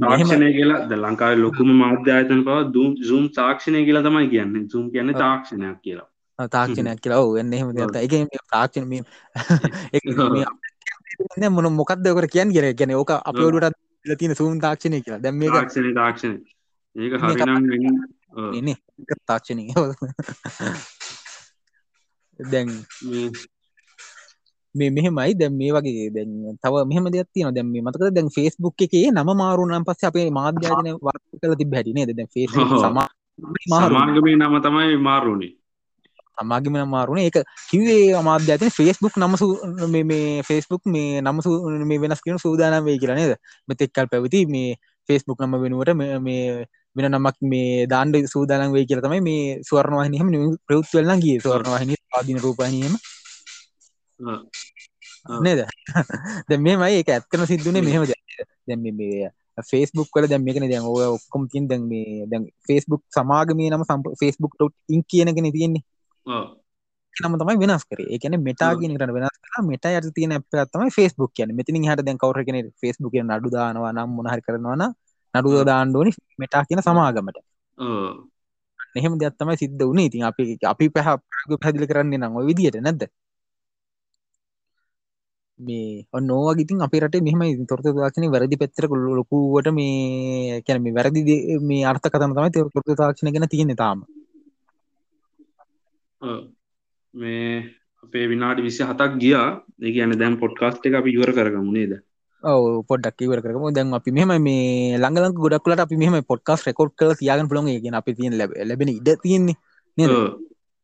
තාක්ෂණය 0.00 0.52
කියලා 0.52 0.86
ද 0.86 0.96
ලංකාව 0.96 1.38
ලොකුම 1.38 1.76
මාධ්‍යායතන 1.76 2.44
පව 2.44 2.72
දුම් 2.72 2.96
සූම් 3.02 3.28
තාක්ෂණය 3.30 3.84
කියලා 3.84 4.02
තමයි 4.02 4.28
කියන්න. 4.28 4.68
සූම් 4.68 4.90
කියන්න 4.90 5.16
තාක්ෂණයක් 5.16 5.80
කියලා. 5.82 6.08
තාක්ෂණයක් 6.48 7.00
කියලා. 7.00 7.34
ඔන්න 7.34 7.52
එහෙම 7.52 7.74
දෙත 7.74 7.96
එක 7.96 8.10
තාක්ෂණ 8.48 9.04
මොන 11.50 11.72
මොකක්දකට 11.74 12.30
කියන් 12.30 12.52
කියෙන 12.52 12.76
ගැන 12.76 12.94
ඕක 12.94 13.10
අපියෝඩට 13.12 13.76
ලතින 14.04 14.34
සූම් 14.34 14.60
තාක්ෂණය 14.60 15.02
කියලා. 15.04 15.20
දැම් 15.20 15.36
මේ 15.36 15.50
තාක්ෂණ 15.50 15.94
තාක්ෂණ 15.94 16.44
ඒක 16.96 17.12
හරිනම් 17.14 17.94
එන 18.58 18.68
තාක්ෂණය 19.26 19.64
දැන් 22.40 22.68
මේ 24.74 24.90
මෙහෙමයි. 24.90 25.34
දැම් 25.34 25.52
මේ 25.52 25.72
වගේ 25.72 26.10
දැන් 26.10 26.30
තව 26.56 26.74
මෙහම 26.86 27.06
දෙයක් 27.08 27.28
තියෙන 27.28 27.54
දැම් 27.54 27.66
මේ 27.66 27.82
මතක 27.82 28.10
දැන් 28.10 28.28
ෆෙස්බුක් 28.28 28.76
එකේ 28.78 29.10
නම 29.10 29.30
මාරුනම් 29.34 29.84
පස්ස 29.84 30.04
අපේ 30.04 30.30
මාධ්‍යාජන 30.30 30.90
වර්ත 30.96 31.24
කල 31.40 31.54
ති 31.54 31.64
බැටිනේ 31.66 32.06
දැ 32.08 32.26
ෆෙස් 32.28 32.50
සමාගමේ 32.50 34.36
නම 34.36 34.54
තමයි 34.60 34.96
මාරුණේ 34.98 35.52
අමාගම 36.38 36.76
මාරුණ 36.86 37.20
ඒක 37.20 37.38
කිවේ 37.68 38.14
අමාධ්‍යතන 38.14 38.70
ෆෙස්බුක් 38.70 39.14
නමසු 39.16 39.46
මේ 39.88 40.42
ෆෙස්බුක් 40.42 40.82
මේ 40.86 41.20
නමසු 41.20 41.50
මේ 41.84 41.98
වෙනස් 41.98 42.22
කියෙන 42.22 42.38
සූදානම් 42.38 42.84
වේ 42.84 42.98
කියලා 42.98 43.16
නේද? 43.16 43.32
මෙතෙක්කල් 43.68 44.06
පැවති 44.06 44.46
මේ 44.46 44.76
ෆෙස්බුක් 45.08 45.38
නම 45.40 45.54
වෙනුවට 45.58 45.90
මේ 46.20 46.66
වෙන 46.96 47.06
නමක් 47.10 47.36
මේ 47.44 47.86
දාන්ඩ 47.86 48.16
සූදානන් 48.26 48.72
වේ 48.72 48.84
කියල 48.84 49.00
තමයි 49.00 49.20
මේ 49.20 49.58
ස්වර්ණවාහිනයම 49.62 50.30
ප්‍රවත්වල්ලන් 50.66 51.20
ගිය. 51.20 51.36
ස්වර්ණවාහිනි 51.40 51.98
ආදින 52.12 52.38
රූපනීම 52.38 52.94
නේද? 55.40 55.60
දැ 56.48 56.58
මේමයි 56.58 57.02
එක 57.02 57.10
ඇත්කන 57.10 57.46
සිද්ධුනේ 57.46 57.82
මෙහෙම 57.82 58.06
දැම 58.66 58.88
මේ 58.94 59.30
ෆේස්බුක් 59.70 60.08
කල 60.08 60.26
දැම් 60.26 60.44
මේකන 60.44 60.66
දැන් 60.66 60.86
ඔය 60.86 61.06
ඔක්කොම 61.08 61.46
තින් 61.48 61.68
දැන් 61.68 61.84
මේ 61.84 62.26
දැන් 62.26 62.48
ෆේස්බුක් 62.66 63.02
සමාගමේ 63.10 63.70
නම 63.70 63.84
ටොට් 63.84 64.74
ඉන් 64.88 65.02
කියනගෙන 65.04 65.52
තියෙන්නේ. 65.52 65.84
නම 67.14 67.36
තමයි 67.36 67.60
වෙනස් 67.62 67.84
කර. 67.84 68.00
එකන 68.08 68.36
මෙටා 68.40 68.72
කියන 68.74 68.96
කරන 68.96 69.12
වෙනස් 69.16 69.38
කර 69.44 69.62
මෙට 69.64 69.86
යට 69.88 70.10
තියන 70.14 70.32
අප 70.32 70.44
තමයි 70.68 70.90
ෆේස්බුක් 70.90 71.32
කියන 71.34 71.54
මෙතින් 71.54 71.78
හට 71.84 72.06
දැන් 72.06 72.18
කවර 72.18 72.42
කෙන 72.44 72.58
ෆේස්බුක් 72.80 73.14
නඩු 73.22 73.48
දානවා 73.50 73.92
නම් 73.92 74.10
මොනහරි 74.16 74.42
කරනවන 74.42 74.84
නඩුව 75.34 75.64
දාණ්ඩෝනි 75.64 76.10
මෙටා 76.38 76.66
කියන 76.68 76.82
සමාගමට. 76.82 77.38
එහෙම 78.96 79.14
දෙයක්ත්තමයි 79.20 79.56
සිද්ධ 79.62 79.82
වුණේ 79.82 80.06
ඉතින් 80.08 80.24
අපි 80.30 80.44
අපි 80.72 80.86
පැහ 80.94 81.08
පැදිලි 81.62 81.86
කරන්නේ 81.90 82.20
නම් 82.20 82.38
ඔය 82.38 82.46
විදියට 82.50 82.78
නැද්ද? 82.80 83.02
මේ 85.60 86.04
ඔන්නෝගිතින් 86.12 86.84
අපි 86.86 87.00
රට 87.00 87.22
මෙහම 87.26 87.40
තොරත 87.70 87.84
තාක්ෂණ 87.86 88.32
වැරදි 88.34 88.60
පෙත්තර 88.62 88.84
ලොකුවට 89.18 89.68
මේ 89.78 90.62
කැනම 90.66 90.86
වැරදි 90.98 91.20
මේ 91.68 91.82
අර්ථ 91.90 92.06
කතම 92.08 92.32
තමයි 92.36 92.50
තොරත 92.74 92.90
තාක්ෂණ 93.02 93.34
ගැන 93.34 93.48
තියෙන 93.48 93.74
තාම. 93.82 93.98
මේ 97.14 97.48
අපේ 98.04 98.26
විනාඩි 98.32 98.66
විසි 98.68 98.82
හතක් 98.84 99.12
ගියා. 99.22 99.48
ඒ 99.84 99.92
ගැන 99.96 100.18
දැම් 100.20 100.40
පොඩ්කාස්ට් 100.42 100.86
එක 100.86 100.94
අපි 101.00 101.16
යවර 101.16 101.32
කරගමු 101.36 101.72
නේද 101.72 101.92
ඔව 102.42 102.84
පොඩක් 102.88 103.20
ඉවර 103.20 103.40
කරම 103.44 103.64
දැන් 103.74 103.92
අපි 103.92 104.10
මෙහම 104.10 104.30
මේ 104.40 104.96
ළඟලක 104.96 105.36
ගොඩක්ලට 105.36 105.80
අපි 105.84 105.96
මෙහම 105.96 106.14
පොඩ්කාස් 106.24 106.64
රෙකෝඩ් 106.64 106.92
කල 106.96 107.12
තියාගන 107.12 107.48
පුළොන් 107.48 107.68
ගෙන 107.84 107.94
අපි 107.94 108.14
තියෙන් 108.14 108.38
ලැබ 108.40 108.50
ලැබෙන 108.68 108.88
ඉඩ 108.88 109.08
තියෙන්නේ 109.22 109.56
නේද? 109.98 110.12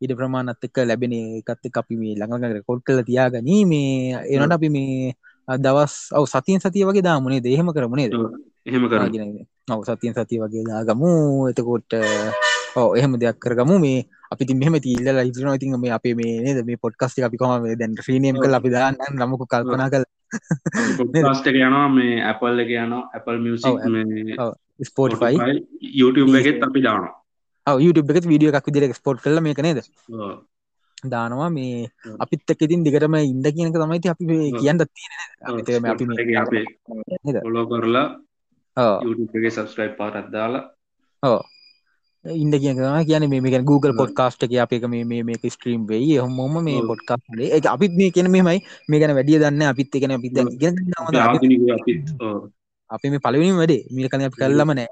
ඉඩ 0.01 0.13
ප්‍රමාණත් 0.19 0.67
එක්ක 0.69 0.85
ලැබෙන 0.85 1.13
එකත් 1.13 1.79
අපි 1.83 1.97
මේ 1.97 2.15
ළඟ 2.21 2.57
රෙකෝඩ් 2.59 2.83
කල 2.85 3.01
තියාගනී. 3.09 3.65
මේ 3.65 4.21
එනට 4.37 4.53
අපි 4.53 4.69
මේ 4.69 5.15
දවස් 5.49 5.95
ඔව 6.13 6.27
සතියෙන් 6.29 6.61
සතිය 6.61 6.85
වගේ 6.85 7.07
දාමුණේ 7.09 7.41
දේහෙම 7.41 7.73
කරමුණේ 7.73 8.13
එහෙම 8.69 8.85
කරගෙන 8.91 9.33
ඔව 9.73 9.81
සතියෙන් 9.89 10.15
සතිය 10.15 10.43
වගේ 10.43 10.67
දාගමු. 10.69 11.13
එතකොට්ට 11.51 11.97
ඕ 12.77 12.93
එහෙම 12.99 13.17
දෙයක් 13.17 13.41
කරගමු. 13.41 13.79
මේ 13.81 14.05
අපි 14.29 14.45
ති 14.45 14.55
මෙම 14.55 14.77
තිල්ල 14.85 15.09
ඉදිරන 15.25 15.57
ඉතින් 15.57 15.81
මේ 15.81 15.97
අපේ 15.99 16.15
මේ 16.15 16.37
නේද? 16.45 16.61
මේ 16.69 16.77
පොඩ්කස්ට 16.77 17.25
අපි 17.25 17.41
කොම 17.41 17.65
දැන් 17.81 17.97
්‍රීනියම් 18.05 18.37
කල 18.43 18.59
අපි 18.61 18.75
දාන්න 18.77 19.01
නමුක 19.15 19.49
කල්පනා 19.49 19.89
කල 19.89 20.05
එක 21.51 21.57
යනවා 21.61 21.89
මේ 21.89 22.19
Apple 22.33 22.59
එක 22.65 22.71
යනවා 22.77 23.03
Apple 23.15 23.39
මියසික් 23.45 23.75
ස්පෝට්ෆයි 24.83 25.37
YouTube 26.01 26.37
එකෙත් 26.41 26.67
අපි 26.69 26.81
දානවා 26.83 27.79
YouTube 27.79 28.13
එකත් 28.13 28.29
වීඩියෝ 28.33 28.59
එකක් 28.59 28.69
විදිර 28.71 28.95
ස්පෝට් 28.95 29.25
කල 29.25 29.41
මේක 29.41 29.63
නේද 29.63 29.81
දානවා 31.05 31.51
මේ 31.51 31.89
අපිත් 32.19 32.51
එක් 32.51 32.63
ඉතින් 32.63 32.85
දිගටම 32.85 33.17
ඉන්ද 33.23 33.47
කියනක 33.57 33.77
තමයිති 33.77 34.13
අපි 34.13 34.25
කියන්න 34.61 34.81
තියෙන 34.87 35.91
අපි 35.93 36.05
ලෝ 37.57 37.67
කරලා 37.71 38.07
සබස්ක්‍රයිප් 39.51 39.95
පාරත් 40.01 40.33
දාලා 40.33 40.65
ඕ 41.23 41.41
ඉන්ද 42.43 42.55
කියන 42.63 42.77
කියන 43.09 43.25
මේ 43.31 43.63
Google 43.71 43.95
පොඩ්කාස්ට් 44.01 44.43
එක 44.45 44.53
අප 44.65 44.73
එක 44.73 44.85
මේ 44.93 45.23
මේක 45.29 45.45
ස්ට්‍රීම් 45.55 45.83
වෙයි. 45.91 46.17
හොම 46.19 46.55
මේ 46.67 46.81
පොඩ්කාස්ටේ 46.91 47.51
එක 47.57 47.67
අපිත් 47.75 47.93
මේ 47.99 48.11
කියන 48.15 48.29
මෙමයි 48.35 48.59
මේ 48.89 49.01
ගැන 49.01 49.15
වැඩිය 49.19 49.39
දන්න 49.43 49.63
අපිත් 49.73 49.95
එකන 49.97 50.13
අපිත් 50.17 50.35
අපි 52.91 53.07
මේ 53.13 53.25
පලවිනි 53.25 53.53
වැඩේ. 53.61 53.83
මිල 53.97 54.09
කන 54.11 54.27
අපි 54.27 54.37
කල්ලම 54.41 54.71
නෑ. 54.79 54.89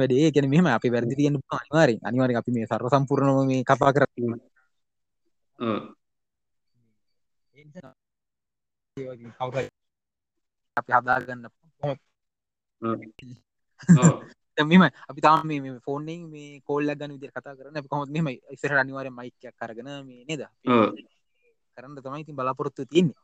වැඩේ 0.00 0.32
කියන 0.34 0.46
මෙම 0.52 0.66
අපි 0.76 0.88
වැරදි 0.94 1.14
තියන්න 1.18 1.38
අනිවාරෙන් 1.58 1.98
අනිවාර 2.08 2.30
අපි 2.40 2.50
මේ 2.56 2.66
සර්ව 2.70 2.86
සම්පූර්ණම 2.92 3.46
මේ 3.50 3.62
කපා 3.68 3.92
කර. 3.94 4.02
අපි 10.76 10.90
හදාගන්න 10.96 11.46
මෙම 14.58 14.82
අපි 14.82 15.20
තාම 15.20 15.46
මේ 15.46 15.80
ෆෝන්ෙන් 15.80 16.20
මේ 16.28 16.60
කෝල්ල 16.60 16.88
ගන්න 16.90 17.14
විදිර 17.16 17.32
කතා 17.32 17.56
කරන 17.56 17.88
කොහොත් 17.88 18.10
මෙම 18.10 18.28
ඉසර 18.28 18.72
අනිවාර 18.74 19.08
මයිකයක් 19.10 19.54
කරගෙන 19.56 19.88
මේ 20.06 20.24
නේද? 20.28 20.42
කරන්න 21.76 21.96
තමයි 21.98 22.20
ඉතින් 22.20 22.36
බලාපොරොත්තු 22.36 22.84
තියන්නේ. 22.84 23.18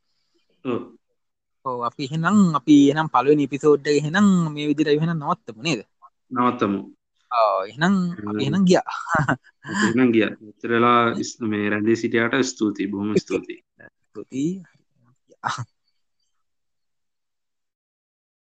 ඕ 1.65 1.79
අපි 1.85 2.03
එහෙනම් 2.05 2.39
අපි 2.55 2.77
එනම් 2.93 3.09
පලුව 3.09 3.37
නිපිසෝඩ්ඩ 3.37 3.89
එහෙනම් 3.91 4.29
මේ 4.55 4.69
විදිර 4.71 4.89
එහෙන 4.89 5.13
නවත්තම 5.15 5.59
නේද? 5.61 5.81
නවත්තමු. 6.31 6.81
එහනම් 7.69 7.95
එහෙනම් 8.41 8.65
ගිය. 8.65 8.81
එනම් 9.91 10.11
ගිය. 10.15 10.29
උතරලා 10.51 11.01
මේ 11.53 11.71
රැන්දේ 11.71 11.97
සිටියට 11.97 12.41
ස්තුතියි. 12.51 12.91
බොහම 12.93 13.13
ස්තුතියි. 13.17 13.61
ස්තුතියි 14.09 14.53